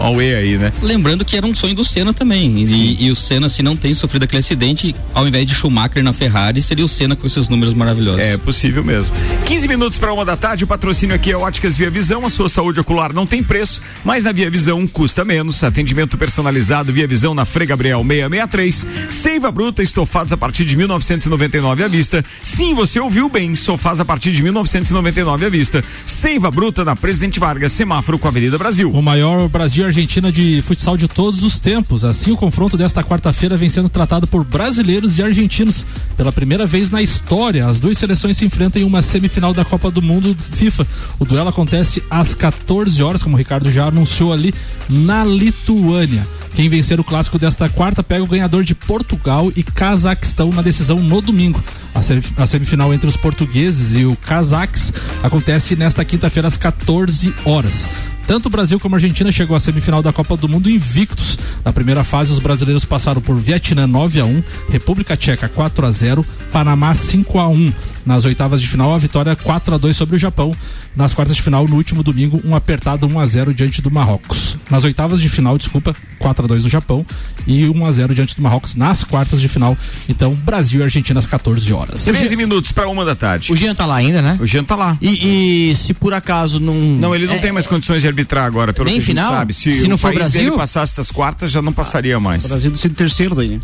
[0.00, 0.72] away aí, né?
[0.82, 2.64] Lembrando que era um sonho do Senna também.
[2.64, 6.12] E, e o Senna, se não tem sofrido aquele acidente, ao invés de Schumacher na
[6.12, 8.20] Ferrari, seria o Senna com esses números maravilhosos.
[8.20, 9.14] É possível mesmo.
[9.44, 12.24] 15 minutos para uma da tarde, o patrocínio aqui é Óticas Via Visão.
[12.26, 15.62] A sua saúde ocular não tem preço, mas na Via Visão custa menos.
[15.62, 18.86] Atendimento personalizado Via Visão na Frei Gabriel 663.
[19.10, 22.24] Seiva Bruta, estofados a partir de 1999 à vista.
[22.42, 25.82] Sim, você ouviu bem, sofás a partir de 1999 à vista.
[26.04, 28.90] Seiva Bruta na Presidente Vargas, semáforo com a Avenida Brasil.
[28.90, 32.04] O maior Brasil e Argentina de futsal de todos os tempos.
[32.04, 35.84] Assim, o confronto desta quarta-feira vem sendo tratado por brasileiros e argentinos.
[36.16, 39.90] Pela primeira vez na história, as duas seleções se enfrentam em uma semifinal da Copa
[39.90, 40.86] do Mundo FIFA.
[41.18, 44.52] O duelo acontece às 14 horas, como o Ricardo já anunciou ali,
[44.88, 46.26] na Lituânia.
[46.56, 50.98] Quem vencer o clássico desta quarta pega o ganhador de Portugal e Cazaquistão na decisão
[50.98, 51.62] no domingo.
[51.94, 54.90] A semi- A semifinal entre os portugueses e o cazaques
[55.22, 57.86] acontece nesta quinta-feira às 14 horas.
[58.26, 61.38] Tanto o Brasil como a Argentina chegou à semifinal da Copa do Mundo invictos.
[61.64, 65.90] Na primeira fase, os brasileiros passaram por Vietnã 9 a 1, República Tcheca 4 a
[65.90, 67.72] 0, Panamá 5 a 1.
[68.06, 70.54] Nas oitavas de final, a vitória 4 a 2 sobre o Japão.
[70.94, 74.56] Nas quartas de final, no último domingo, um apertado 1 a 0 diante do Marrocos.
[74.70, 77.04] Nas oitavas de final, desculpa, 4 a 2 no Japão
[77.48, 79.76] e 1 a 0 diante do Marrocos nas quartas de final.
[80.08, 82.04] Então, Brasil e Argentina às 14 horas.
[82.04, 83.52] 13 minutos para uma da tarde.
[83.52, 84.38] O Jean tá lá ainda, né?
[84.40, 84.96] O Jean tá lá.
[85.02, 86.74] E, e se por acaso não.
[86.74, 89.10] Não, ele não é, tem mais condições de arbitrar agora, pelo Nem que a gente
[89.16, 89.32] final?
[89.32, 89.52] sabe.
[89.52, 90.56] Se, Se o não for país Brasil?
[90.56, 92.44] passasse das quartas, já não passaria mais.
[92.44, 93.60] O Brasil sendo terceiro daí, né?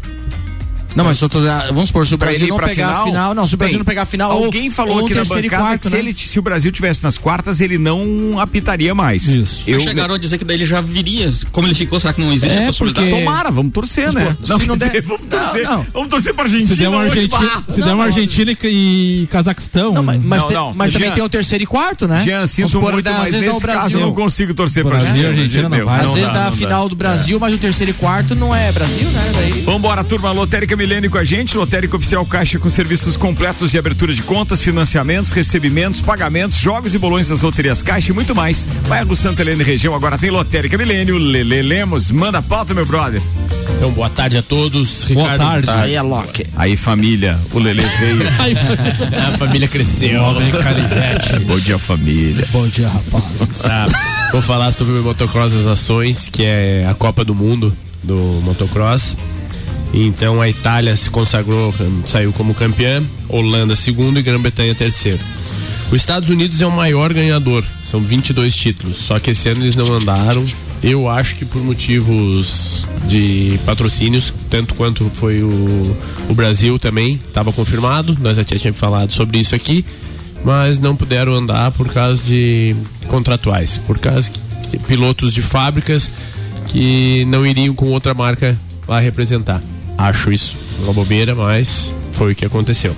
[0.95, 3.55] Não, mas eu tô, vamos supor, se o Brasil não pegar a final, não, se
[3.55, 5.51] o Brasil Bem, não pegar a final, ou- alguém falou ou aqui na terceiro e
[5.51, 5.99] bancada quarto, que se, né?
[6.01, 9.26] ele, se o Brasil tivesse nas quartas, ele não apitaria mais.
[9.26, 9.62] Isso.
[9.66, 11.30] Eu, Mas chegaram a dizer que daí ele já viria.
[11.51, 13.09] Como ele ficou, será que não existe É, a possibilidade?
[13.09, 14.36] porque- Tomara, vamos torcer, né?
[14.47, 15.62] Pô, se não der- dizer, vamos torcer.
[15.64, 15.86] Não, não.
[15.93, 16.74] Vamos torcer pra Argentina.
[16.74, 17.03] Se der uma.
[17.03, 19.93] Argentina, Ah, se der uma não, Argentina e, e Cazaquistão.
[19.95, 20.74] Não, mas, mas Não, tem- não.
[20.74, 22.22] mas também tem o terceiro e quarto, né?
[22.22, 24.01] Jean, sinto muito, às mas nesse o caso Brasil.
[24.01, 25.68] eu não consigo torcer pra Brasil e Argentina.
[25.68, 26.01] Não vai.
[26.01, 28.55] Às não vezes dá, a não final do Brasil, mas o terceiro e quarto não
[28.55, 29.62] é Brasil, né?
[29.64, 30.32] Vambora, turma.
[30.32, 31.56] Lotérica Milênio com a gente.
[31.56, 36.98] Lotérica Oficial Caixa com serviços completos de abertura de contas, financiamentos, recebimentos, pagamentos, jogos e
[36.98, 38.66] bolões das loterias Caixa e muito mais.
[38.88, 41.18] Bairro Santa Helena e região agora tem Lotérica Milênio.
[41.18, 43.22] Lele Lemos, manda a pauta, meu brother.
[43.76, 45.04] Então, boa tarde a todos.
[45.04, 45.84] Boa Ricardo, tarde.
[45.84, 46.46] Aí é Loki.
[46.56, 48.22] Aí, família, o Lele veio.
[49.34, 50.20] A família cresceu.
[50.20, 51.38] Homem canivete.
[51.44, 52.44] Bom dia, família.
[52.50, 53.58] Bom dia, rapazes.
[53.62, 53.86] Tá,
[54.32, 57.72] vou falar sobre o Motocross das Nações, que é a Copa do Mundo
[58.02, 59.16] do motocross.
[59.93, 61.74] Então a Itália se consagrou,
[62.07, 65.20] saiu como campeã, Holanda segundo e Grã-Bretanha terceiro.
[65.90, 69.76] Os Estados Unidos é o maior ganhador, são 22 títulos, só que esse ano eles
[69.76, 70.43] não andaram.
[70.82, 75.97] Eu acho que por motivos de patrocínios, tanto quanto foi o,
[76.30, 79.84] o Brasil também, estava confirmado, nós já tínhamos falado sobre isso aqui,
[80.43, 82.74] mas não puderam andar por causa de
[83.07, 86.11] contratuais, por causa que pilotos de fábricas
[86.68, 89.62] que não iriam com outra marca lá representar.
[89.99, 92.95] Acho isso uma bobeira, mas foi o que aconteceu.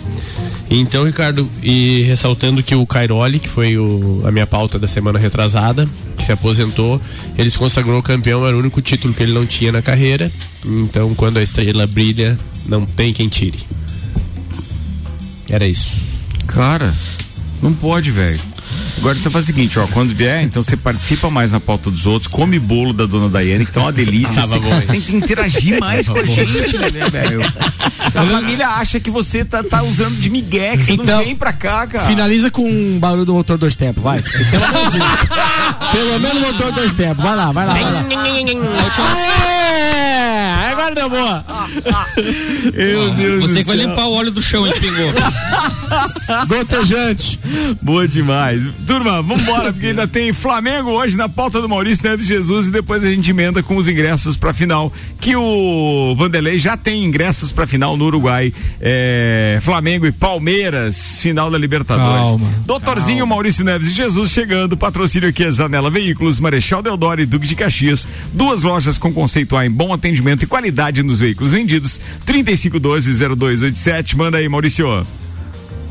[0.70, 5.18] Então, Ricardo, e ressaltando que o Cairoli, que foi o- a minha pauta da semana
[5.18, 5.86] retrasada,
[6.16, 7.00] que se aposentou,
[7.36, 10.32] ele se consagrou campeão, era o único título que ele não tinha na carreira.
[10.64, 13.58] Então, quando a estrela brilha, não tem quem tire.
[15.50, 15.92] Era isso.
[16.46, 16.94] Cara,
[17.62, 18.40] não pode, velho.
[18.96, 22.06] Agora então faz o seguinte, ó, quando vier, então você participa mais na pauta dos
[22.06, 24.42] outros, come bolo da dona Daiane, que tá uma delícia.
[24.42, 27.40] Tava Você tem que interagir mais com a gente, né, velho?
[28.14, 31.34] A família acha que você tá, tá usando de migué, que você Então, não vem
[31.34, 32.06] pra cá, cara.
[32.06, 34.22] Finaliza com um barulho do motor dois tempos, vai.
[34.22, 35.04] Pelo menos isso.
[35.92, 37.22] Pelo menos motor dois tempos.
[37.24, 38.00] Vai lá, vai lá, vai lá.
[38.00, 38.02] É,
[40.90, 41.44] deu boa.
[42.74, 45.12] Meu Deus Você do que vai limpar o óleo do chão, hein, que pingou.
[46.46, 47.40] Gotejante.
[47.80, 48.62] Boa demais.
[48.86, 53.02] Turma, vambora, porque ainda tem Flamengo hoje na pauta do Maurício Neves Jesus e depois
[53.02, 57.66] a gente emenda com os ingressos pra final, que o Vanderlei já tem ingressos pra
[57.66, 58.52] final no Uruguai.
[58.80, 62.30] É, Flamengo e Palmeiras, final da Libertadores.
[62.30, 62.50] Calma.
[62.66, 67.46] Doutorzinho Maurício Neves e Jesus chegando, patrocínio aqui é Zanela Veículos, Marechal Deodoro e Duque
[67.46, 68.06] de Caxias.
[68.32, 72.00] Duas lojas com conceito A em bom atendimento e qualidade nos veículos vendidos.
[72.26, 74.16] 3512-0287.
[74.16, 75.06] Manda aí, Maurício.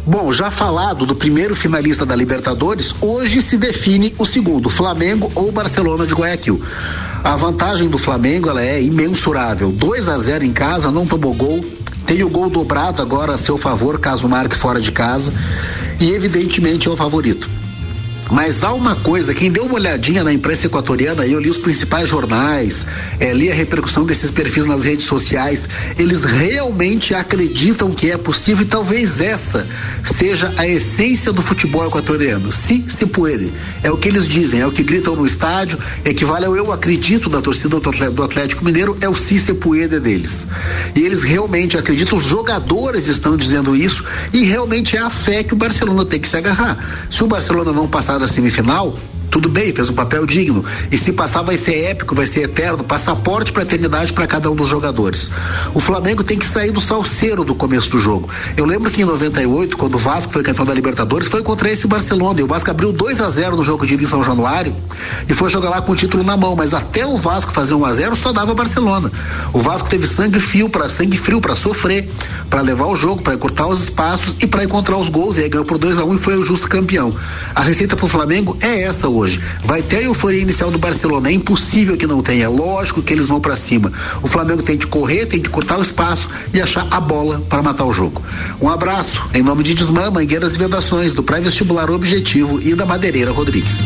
[0.06, 5.50] Bom, já falado do primeiro finalista da Libertadores, hoje se define o segundo, Flamengo ou
[5.50, 6.62] Barcelona de Guayaquil.
[7.24, 9.72] A vantagem do Flamengo ela é imensurável.
[9.72, 11.64] 2 a 0 em casa, não tomou gol.
[12.06, 15.32] Tem o gol dobrado agora a seu favor, caso marque fora de casa.
[16.02, 17.50] E evidentemente é o favorito.
[18.34, 22.10] Mas há uma coisa, quem deu uma olhadinha na imprensa equatoriana, eu li os principais
[22.10, 22.84] jornais,
[23.20, 25.70] eh, li a repercussão desses perfis nas redes sociais,
[26.00, 29.68] eles realmente acreditam que é possível e talvez essa
[30.04, 32.52] seja a essência do futebol equatoriano.
[32.52, 33.54] Se se puede.
[33.84, 37.30] É o que eles dizem, é o que gritam no estádio, equivale ao eu acredito
[37.30, 40.48] da torcida do Atlé- do Atlético Mineiro, é o si se puede deles.
[40.96, 44.04] E eles realmente acreditam, os jogadores estão dizendo isso
[44.34, 47.06] e realmente é a fé que o Barcelona tem que se agarrar.
[47.12, 48.94] Se o Barcelona não passar da semifinal,
[49.34, 50.64] tudo bem, fez um papel digno.
[50.92, 54.56] E se passar, vai ser épico, vai ser eterno, passaporte para eternidade para cada um
[54.56, 55.32] dos jogadores.
[55.74, 58.30] O Flamengo tem que sair do salseiro do começo do jogo.
[58.56, 61.88] Eu lembro que em 98, quando o Vasco foi campeão da Libertadores, foi contra esse
[61.88, 62.42] Barcelona.
[62.42, 64.76] E o Vasco abriu 2 a 0 no jogo de ida em São Januário
[65.28, 66.56] e foi jogar lá com o título na mão.
[66.56, 69.12] Mas até o Vasco fazer 1 a 0 só dava Barcelona.
[69.52, 72.08] O Vasco teve sangue frio para sangue frio para sofrer,
[72.52, 75.38] para levar o jogo, para encurtar os espaços e para encontrar os gols.
[75.38, 77.16] E aí ganhou por 2 a 1 e foi o justo campeão.
[77.56, 79.23] A receita para o Flamengo é essa hoje.
[79.64, 81.30] Vai ter a euforia inicial do Barcelona.
[81.30, 82.46] É impossível que não tenha.
[82.46, 83.92] É lógico que eles vão para cima.
[84.22, 87.62] O Flamengo tem que correr, tem que cortar o espaço e achar a bola para
[87.62, 88.22] matar o jogo.
[88.62, 93.32] Um abraço em nome de Desmã, Mangueiras e Vedações, do pré-vestibular Objetivo e da Madeireira
[93.32, 93.84] Rodrigues.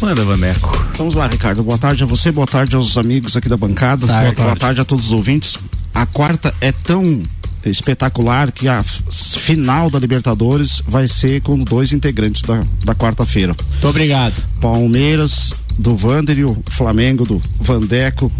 [0.00, 0.86] Manda, Vaneco.
[0.96, 1.62] Vamos lá, Ricardo.
[1.62, 4.06] Boa tarde a você, boa tarde aos amigos aqui da bancada.
[4.06, 4.34] Tarde.
[4.34, 4.80] Boa, tarde.
[4.80, 5.58] a todos os ouvintes.
[5.94, 7.22] A quarta é tão
[7.64, 13.54] espetacular que a final da Libertadores vai ser com dois integrantes da, da quarta-feira.
[13.70, 14.34] Muito obrigado.
[14.60, 18.30] Palmeiras do Vander e o Flamengo do Vandeco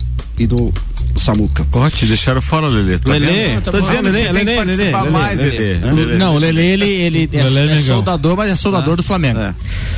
[0.41, 0.73] e do
[1.17, 1.67] Samuca.
[1.73, 2.99] Ó, te deixaram fora, Lelê.
[2.99, 3.83] Tá Lelê, tá tô bom.
[3.85, 5.75] dizendo Lelê, Lelê, Lelê, mais, Lelê, Lelê.
[5.81, 5.93] Lelê.
[6.05, 6.17] Lelê.
[6.17, 9.39] Não, o Lele, ele, ele é, Lelê é é soldador, mas é soldador do Flamengo.
[9.41, 9.55] É.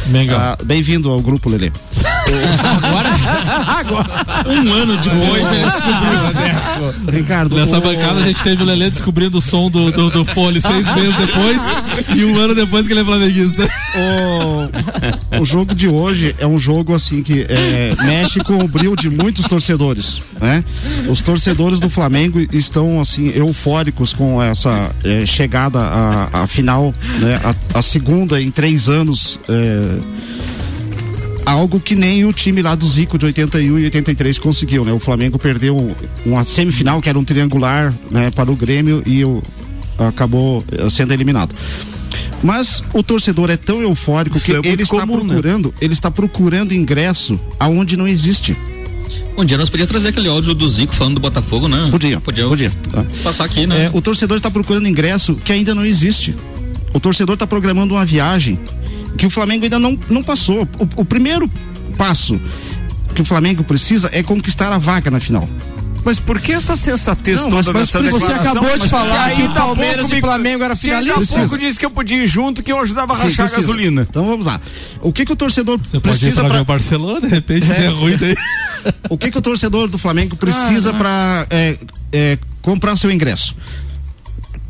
[0.07, 0.37] Mengão.
[0.39, 1.71] Ah, Bem-vindo ao grupo, Lelê.
[4.47, 7.13] Um ano depois ele descobriu.
[7.21, 10.25] Ricardo, Nessa o- bancada a gente teve o Lelê descobrindo o som do, do, do
[10.25, 11.63] fone seis meses depois
[12.17, 13.69] e um ano depois que ele é flamenguista.
[15.39, 18.97] o, o jogo de hoje é um jogo assim que é, mexe com o brilho
[18.97, 20.65] de muitos torcedores, né?
[21.09, 27.41] Os torcedores do Flamengo estão assim eufóricos com essa é, chegada à, à final, né?
[27.45, 29.39] A, a segunda em três anos.
[29.49, 30.33] é,
[31.45, 34.93] algo que nem o time lá do Zico de 81 e 83 conseguiu, né?
[34.93, 39.43] O Flamengo perdeu uma semifinal que era um triangular, né, para o Grêmio e o,
[39.99, 41.55] acabou eh, sendo eliminado.
[42.43, 45.35] Mas o torcedor é tão eufórico Isso que é ele está comum, né?
[45.35, 48.57] procurando, ele está procurando ingresso aonde não existe.
[49.37, 51.89] Um dia nós podíamos trazer aquele áudio do Zico falando do Botafogo, né?
[51.91, 53.05] Podia, Podia, podia, tá.
[53.25, 53.87] passar aqui, né?
[53.87, 56.35] É, o torcedor está procurando ingresso que ainda não existe.
[56.93, 58.59] O torcedor está programando uma viagem
[59.17, 60.69] que o Flamengo ainda não, não passou.
[60.79, 61.51] O, o primeiro
[61.97, 62.41] passo
[63.15, 65.49] que o Flamengo precisa é conquistar a vaga na final.
[66.05, 67.99] Mas por que essa sensatez Não, toda mas- você
[68.33, 71.21] acabou de Mas falar se que há Palmeiras pouco e me- Flamengo era se finalista.
[71.37, 73.57] há pouco disse que eu podia ir junto, que eu ajudava a Sim, rachar a
[73.57, 74.07] gasolina.
[74.11, 74.61] Então vamos lá.
[75.01, 77.87] O que que o torcedor Você pode ir precisa para o Barcelona, de repente é
[77.89, 78.35] ruim daí.
[79.09, 81.47] O que que o torcedor do Flamengo precisa para
[82.61, 83.55] comprar seu ingresso?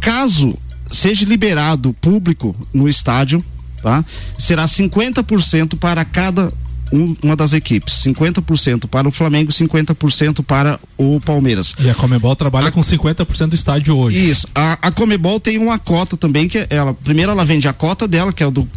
[0.00, 0.56] Caso
[0.90, 3.44] seja liberado público no estádio,
[3.82, 4.04] tá?
[4.38, 6.52] Será 50% para cada
[6.92, 11.74] um- uma das equipes, 50% para o Flamengo, 50% para o Palmeiras.
[11.78, 14.18] E a Comebol trabalha com 50% do estádio hoje.
[14.30, 14.46] Isso.
[14.54, 18.32] A, a Comebol tem uma cota também que ela primeiro ela vende a cota dela
[18.32, 18.68] que é o do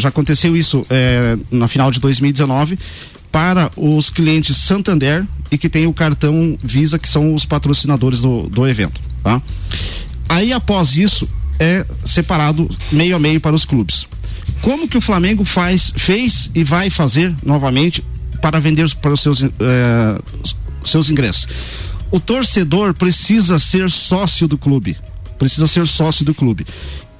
[0.00, 2.78] já aconteceu isso é, na final de 2019
[3.32, 8.48] para os clientes Santander e que tem o cartão Visa que são os patrocinadores do,
[8.48, 9.42] do evento, tá?
[10.28, 14.06] Aí após isso é separado meio a meio para os clubes.
[14.62, 18.02] Como que o Flamengo faz, fez e vai fazer novamente
[18.40, 20.20] para vender para os seus, eh,
[20.84, 21.48] seus ingressos?
[22.10, 24.96] O torcedor precisa ser sócio do clube.
[25.38, 26.66] Precisa ser sócio do clube.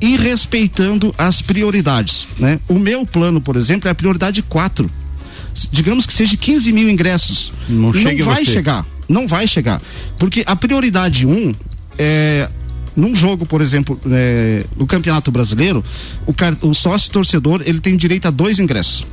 [0.00, 2.26] E respeitando as prioridades.
[2.38, 2.60] Né?
[2.68, 4.90] O meu plano, por exemplo, é a prioridade 4.
[5.70, 7.52] Digamos que seja 15 mil ingressos.
[7.68, 8.52] Não chega em vai você.
[8.52, 8.86] chegar.
[9.08, 9.80] Não vai chegar.
[10.18, 11.54] Porque a prioridade 1 um
[11.98, 12.48] é.
[12.96, 15.84] Num jogo, por exemplo, é, no Campeonato Brasileiro,
[16.26, 19.06] o, car- o sócio torcedor ele tem direito a dois ingressos.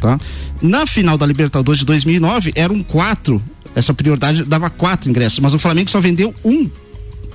[0.00, 0.18] Tá?
[0.60, 3.42] Na final da Libertadores de 2009, eram quatro.
[3.74, 6.68] Essa prioridade dava quatro ingressos, mas o Flamengo só vendeu um.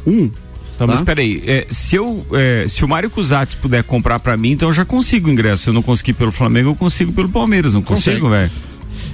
[0.05, 0.29] Um.
[0.77, 4.51] Tá, mas peraí, é, se eu, é, se o Mário Cusatz puder comprar pra mim,
[4.51, 5.63] então eu já consigo o ingresso.
[5.63, 8.51] Se eu não conseguir pelo Flamengo, eu consigo pelo Palmeiras, não consigo, velho?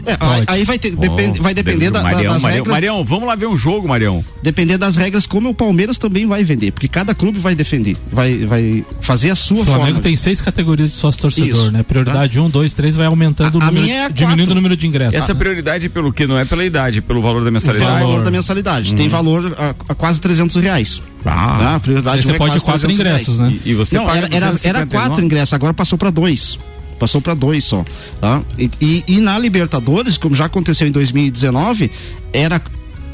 [0.10, 2.72] É, aí, aí vai, ter, depende, vai depender da, da- Marião, das Marião, regras.
[2.74, 4.24] Marião, vamos lá ver um jogo, Marião.
[4.42, 8.38] Depender das regras, como o Palmeiras também vai vender, porque cada clube vai defender, vai,
[8.46, 10.02] vai fazer a sua O Flamengo forma.
[10.02, 11.84] tem seis categorias de sócio torcedor, Isso, né?
[11.84, 14.40] Prioridade 1, um, 2, 3 vai aumentando o A- a número, minha é a diminuindo
[14.42, 14.52] quatro.
[14.52, 15.16] o número de ingressos.
[15.16, 16.26] Essa prioridade é pelo que?
[16.26, 18.04] Não é pela idade, pelo valor da mensalidade?
[18.04, 18.96] O valor da mensalidade.
[18.96, 21.02] Tem valor a, a quase 300 reais.
[21.26, 21.58] Ah.
[21.60, 21.76] Tá?
[21.76, 23.54] A prioridade Aí você é pode quase quatro 300 ingressos, reais.
[23.54, 23.60] né?
[23.66, 25.08] E- e você Não, paga era, era, era 259?
[25.08, 26.58] quatro ingressos, agora passou para dois.
[27.00, 27.84] Passou para dois só.
[28.20, 28.42] Tá?
[28.58, 31.90] E, e, e na Libertadores, como já aconteceu em 2019,
[32.34, 32.62] era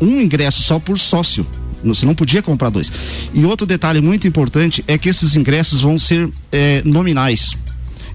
[0.01, 1.45] um ingresso só por sócio.
[1.83, 2.91] Você não podia comprar dois.
[3.33, 7.51] E outro detalhe muito importante é que esses ingressos vão ser eh, nominais.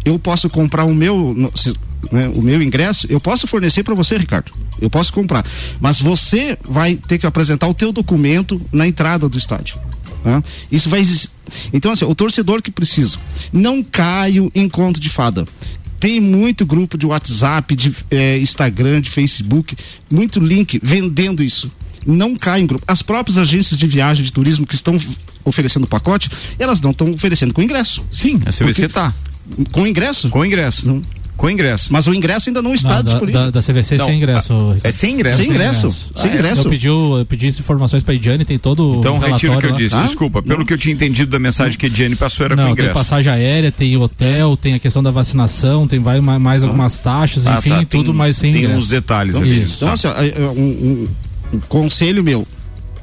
[0.04, 1.34] Eu posso comprar o meu,
[2.10, 4.52] né, o meu ingresso, eu posso fornecer para você, Ricardo.
[4.80, 5.46] Eu posso comprar.
[5.80, 9.78] Mas você vai ter que apresentar o teu documento na entrada do estádio.
[10.22, 10.42] Tá?
[10.70, 11.30] Isso vai existir.
[11.72, 13.18] Então, assim, o torcedor que precisa.
[13.52, 15.46] Não caio em conto de fada.
[15.98, 19.76] Tem muito grupo de WhatsApp, de eh, Instagram, de Facebook,
[20.10, 21.70] muito link vendendo isso.
[22.06, 22.84] Não cai em grupo.
[22.88, 24.98] As próprias agências de viagem, de turismo que estão
[25.44, 28.02] oferecendo pacote, elas não estão oferecendo com ingresso.
[28.10, 29.14] Sim, a CVC Porque- tá.
[29.72, 30.30] Com ingresso?
[30.30, 31.02] Com ingresso.
[31.40, 31.90] Com ingresso.
[31.90, 33.44] Mas o ingresso ainda não está Não, disponível.
[33.44, 34.52] da, da CVC Não, sem ingresso.
[34.52, 34.80] ah, Ricardo.
[34.84, 35.36] é sem ingresso?
[35.38, 35.90] Sem ingresso.
[35.90, 36.36] Sem Ah, é?
[36.36, 36.60] ingresso.
[36.66, 39.64] Eu pedi, eu pedi as informações pra Idiane, tem todo Então o retiro o que
[39.64, 39.76] eu lá.
[39.76, 40.02] disse, Tá?
[40.02, 40.42] desculpa.
[40.42, 42.84] Pelo que eu tinha entendido da mensagem que a Ediane passou, era Não, com tem
[42.84, 42.98] ingresso.
[42.98, 47.46] passagem aérea, tem hotel, tem a questão da vacinação, tem vai, mais, mais algumas taxas,
[47.46, 48.78] Ah, enfim, tá, tem- tudo mais sem tem ingresso.
[48.78, 49.62] uns detalhes Então, ali.
[49.62, 49.76] Isso.
[49.76, 51.08] Então, assim, ó, é, é, um, um-
[51.54, 52.46] um conselho meu: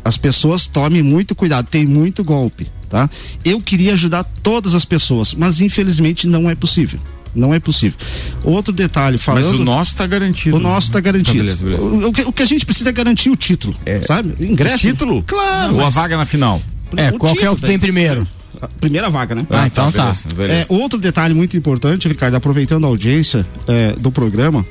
[0.05, 3.09] as pessoas tomem muito cuidado, tem muito golpe, tá?
[3.43, 6.99] Eu queria ajudar todas as pessoas, mas infelizmente não é possível.
[7.37, 7.97] Não é possível.
[8.43, 9.45] Outro detalhe, falando.
[9.45, 10.57] Mas o nosso tá garantido.
[10.57, 11.37] O nosso tá garantido.
[11.37, 11.83] Tá, beleza, beleza.
[11.83, 13.75] O, o que, o que a gente precisa é garantir o título,
[14.05, 14.33] sabe?
[14.43, 14.87] Ingresso.
[14.87, 15.23] O título?
[15.25, 15.75] Claro.
[15.75, 16.61] Ou a vaga na final?
[16.95, 17.79] É, O qual que é o título, que tem daí.
[17.79, 18.27] primeiro?
[18.59, 19.45] A primeira vaga, né?
[19.51, 20.03] Ah, então tá.
[20.05, 20.73] beleza, beleza.
[20.73, 24.65] É, outro detalhe muito importante, Ricardo, aproveitando a audiência é, do programa,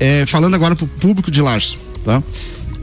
[0.00, 2.22] é, falando agora pro público de Lages, tá?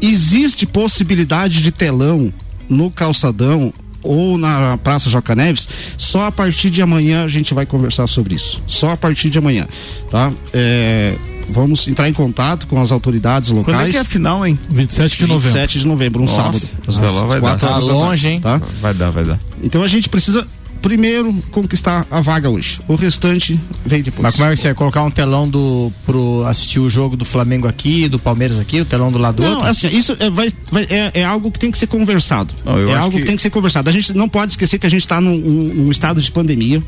[0.01, 2.31] Existe possibilidade de telão
[2.69, 3.73] no calçadão
[4.05, 8.35] ou na Praça Joca Neves, só a partir de amanhã a gente vai conversar sobre
[8.35, 8.61] isso.
[8.67, 9.67] Só a partir de amanhã,
[10.09, 10.31] tá?
[10.53, 11.15] É,
[11.49, 13.77] vamos entrar em contato com as autoridades locais.
[13.77, 14.57] Quando é que é a final, hein?
[14.69, 15.59] 27 de novembro.
[15.59, 17.15] 27 de novembro, um Nossa, sábado.
[17.15, 17.57] lá vai dar.
[17.57, 18.41] Tá longe, hein?
[18.41, 18.61] Tá?
[18.81, 19.39] Vai dar, vai dar.
[19.61, 20.45] Então a gente precisa
[20.85, 22.79] primeiro conquistar a vaga hoje.
[22.87, 24.21] O restante vem depois.
[24.21, 27.25] Mas como é que você vai colocar um telão do pro assistir o jogo do
[27.25, 29.67] Flamengo aqui, do Palmeiras aqui, o telão do lado do Não, outro?
[29.67, 32.53] assim, isso é, vai- vai- é- é algo que tem que ser conversado.
[32.63, 33.21] Não, é algo que...
[33.21, 33.89] que- tem que ser conversado.
[33.89, 36.83] A gente não pode esquecer que a gente está num, num- num estado de pandemia.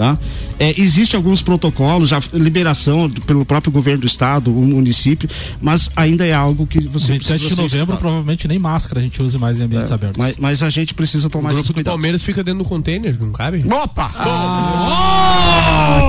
[0.00, 0.16] Tá?
[0.58, 5.28] É, existe alguns protocolos, já liberação do- pelo próprio governo do estado, o município,
[5.60, 7.98] mas ainda é algo que você 27 de novembro, estudado.
[7.98, 10.16] provavelmente nem máscara a gente use mais em ambientes É, abertos.
[10.16, 11.84] mas, mas a gente precisa O tomar esses grupo do.
[11.84, 13.62] Palmeiras fica dentro do container, não cabe?
[13.70, 14.08] Opa!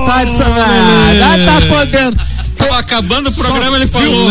[0.06, 1.46] Tá de sacanagem.
[1.46, 2.22] Tá podendo.
[2.56, 4.30] Tava acabando o programa, ele falou.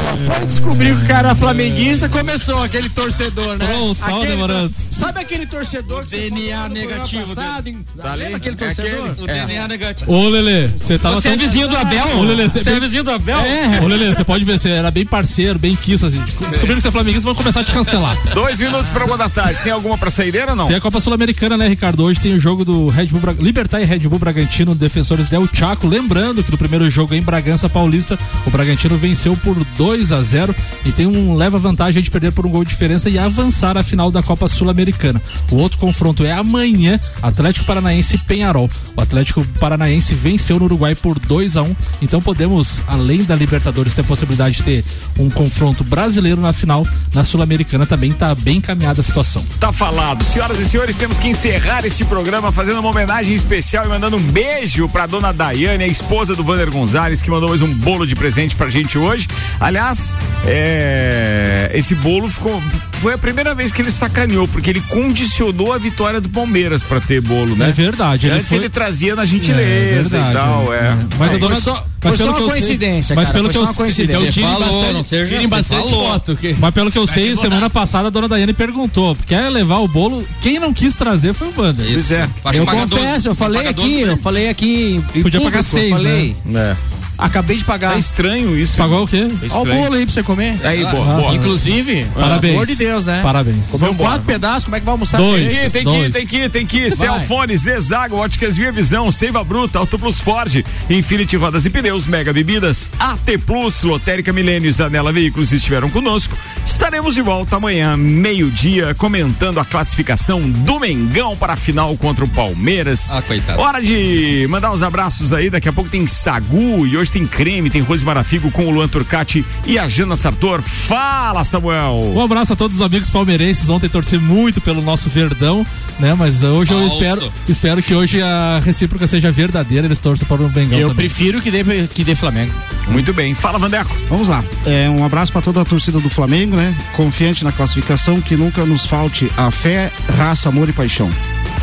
[0.00, 3.66] Só foi descobrir que o cara é flamenguista, começou aquele torcedor, né?
[3.66, 4.68] Pronto, tava Aquele demorando.
[4.70, 8.34] tor- Sabe aquele torcedor que você DNA negativo Passado, Tá lembra ali?
[8.34, 9.10] aquele É torcedor?
[9.10, 9.22] aquele.
[9.22, 10.12] O DNA negativo.
[10.12, 12.06] Ô, Lelê, você tava Você é vizinho do Abel?
[12.18, 13.38] Ô, Lelê, você Você é vizinho do Abel?
[13.82, 16.20] Ô, Lelê, você pode ver, você era bem parceiro, bem quisto, assim.
[16.20, 18.16] Descobriram que você é flamenguista, vão começar a te cancelar.
[18.34, 19.60] Dois minutos pra uma da tarde.
[19.62, 20.66] Tem alguma pra saideira ou não?
[20.68, 22.02] Tem a Copa Sul-Americana, né, Ricardo?
[22.04, 23.34] Hoje tem o jogo do Red Bull Bra...
[23.38, 25.86] Libertar e Red Bull Bragantino, defensores Del Chaco.
[25.86, 30.22] Lembrando que no primeiro jogo em Bragança Paulista, o Bragantino venceu por 2 a a
[30.22, 30.54] 0
[30.84, 33.82] e tem um leva vantagem de perder por um gol de diferença e avançar à
[33.82, 35.20] final da Copa Sul-Americana.
[35.50, 38.70] O outro confronto é amanhã, Atlético Paranaense Penharol.
[38.96, 43.94] O Atlético Paranaense venceu no Uruguai por 2 a 1 então podemos, além da Libertadores,
[43.94, 44.84] ter a possibilidade de ter
[45.18, 49.44] um confronto brasileiro na final, na Sul-Americana também está bem encaminhada a situação.
[49.58, 50.22] Tá falado.
[50.24, 54.20] Senhoras e senhores, temos que encerrar este programa fazendo uma homenagem especial e mandando um
[54.20, 58.14] beijo pra dona Daiane, a esposa do Vander Gonzalez, que mandou mais um bolo de
[58.14, 59.26] presente pra gente hoje.
[59.58, 62.62] Aliás, é, esse bolo ficou.
[63.04, 67.00] Foi a primeira vez que ele sacaneou, porque ele condicionou a vitória do Palmeiras pra
[67.02, 67.68] ter bolo, né?
[67.68, 68.30] É verdade.
[68.30, 70.78] Antes foi- ele trazia na É, gentileza verdade, e tal, é.
[70.78, 70.96] é.
[71.18, 73.50] Mas a Não, dona foi só- mas foi só uma sei- coincidência, Mas cara, pelo
[73.50, 74.22] que eu uma coincidência.
[74.22, 75.48] Então, tirem Falou, bastante, seja- tirem
[75.90, 76.38] foto.
[76.58, 80.26] Mas pelo que eu sei, semana passada a dona Daiane perguntou: quer levar o bolo?
[80.40, 81.86] Quem não quis trazer foi o Wander.
[81.86, 82.26] Pois é.
[82.54, 86.36] Eu confesso, eu falei aqui, eu falei aqui em Podia público, pagar seis, eu falei.
[86.46, 86.74] né?
[87.16, 87.92] Acabei de pagar.
[87.92, 88.76] Tá estranho isso.
[88.76, 89.28] Pagou o quê?
[89.50, 90.58] Olha o bolo aí pra você comer.
[90.64, 91.34] Aí, Ah, boa, boa.
[91.34, 92.40] Inclusive, Parabéns.
[92.40, 93.20] pelo amor de Deus, né?
[93.22, 93.68] Parabéns.
[93.68, 94.10] Comeu Vambora.
[94.10, 95.18] quatro pedaços, como é que vai almoçar?
[95.18, 95.54] Tem três?
[95.64, 96.90] que tem que ir, tem que ir, tem que.
[96.90, 102.32] Celfone, Zezago, Óticas Via Visão, Seiva Bruta, Auto Plus Ford, Infinity Rodas e Pneus, Mega
[102.32, 106.36] Bebidas, AT Plus, Lotérica Milênio e Zanela Veículos estiveram conosco.
[106.66, 112.28] Estaremos de volta amanhã, meio-dia, comentando a classificação do Mengão para a final contra o
[112.28, 113.10] Palmeiras.
[113.12, 113.60] Ah, coitado.
[113.60, 115.48] Hora de mandar uns abraços aí.
[115.50, 118.88] Daqui a pouco tem Sagu e hoje tem creme, tem Rose Marafigo com o Luan
[118.88, 120.62] Turcati e a Jana Sartor.
[120.62, 122.12] Fala, Samuel!
[122.14, 123.68] Um abraço a todos os amigos palmeirenses.
[123.68, 125.66] Ontem torci muito pelo nosso Verdão,
[125.98, 126.14] né?
[126.14, 126.94] Mas hoje eu Falso.
[126.96, 129.86] espero, espero que hoje a recíproca seja verdadeira.
[129.86, 131.06] Eles torçam para o Bengão Eu também.
[131.06, 132.52] prefiro que dê, que dê Flamengo.
[132.88, 133.34] Muito bem.
[133.34, 133.94] Fala, Vandeco.
[134.08, 134.44] Vamos lá.
[134.66, 136.74] É, um abraço para toda a torcida do Flamengo, né?
[136.96, 141.10] Confiante na classificação, que nunca nos falte a fé, raça, amor e paixão.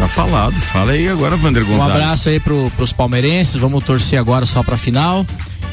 [0.02, 0.56] Tá falado.
[0.56, 1.96] Fala aí agora, Vander Um Gonzalez.
[1.96, 5.24] abraço aí pro, pros palmeirenses, vamos torcer agora só pra final.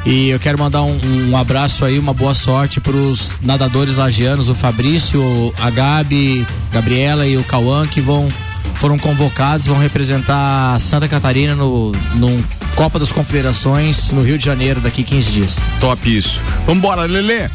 [0.04, 1.00] E eu quero mandar um,
[1.30, 5.22] um abraço aí, uma boa sorte pros nadadores lagianos, o Fabrício,
[5.58, 8.28] a Gabi, Gabriela e o Cauã, que vão
[8.74, 12.44] foram convocados, vão representar Santa Catarina no, no
[12.76, 15.56] Copa das Confederações no Rio de Janeiro daqui 15 dias.
[15.80, 16.42] Top isso.
[16.66, 17.48] Vambora, Lelê.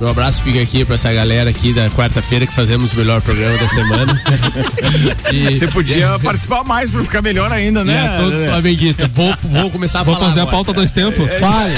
[0.00, 3.56] Meu abraço fica aqui pra essa galera aqui da quarta-feira que fazemos o melhor programa
[3.58, 4.22] da semana.
[5.32, 8.14] E- Você podia participar mais pra ficar melhor ainda, né?
[8.14, 9.08] É, todos flamenguistas.
[9.12, 10.78] Vou, vou começar a Vou falar fazer a agora, pauta cara.
[10.78, 11.28] dois tempos?
[11.28, 11.38] É.
[11.38, 11.72] Vai.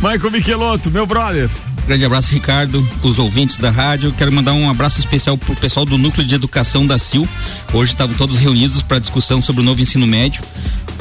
[0.14, 1.50] Michael Michelotto, meu brother.
[1.86, 4.12] Grande abraço, Ricardo, os ouvintes da rádio.
[4.16, 7.28] Quero mandar um abraço especial pro pessoal do Núcleo de Educação da CIL.
[7.72, 10.42] Hoje estavam todos reunidos para discussão sobre o novo ensino médio.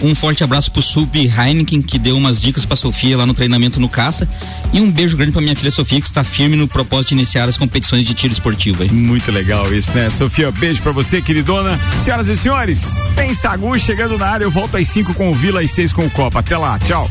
[0.03, 3.79] Um forte abraço pro Sub Heineken, que deu umas dicas pra Sofia lá no treinamento
[3.79, 4.27] no caça.
[4.73, 7.49] E um beijo grande pra minha filha Sofia, que está firme no propósito de iniciar
[7.49, 8.89] as competições de tiro esportivo aí.
[8.89, 10.09] Muito legal isso, né?
[10.09, 11.77] Sofia, beijo pra você, queridona.
[12.01, 14.45] Senhoras e senhores, tem Sagu chegando na área.
[14.45, 16.39] Eu volto às 5 com o Vila, às 6 com o Copa.
[16.39, 17.09] Até lá, tchau.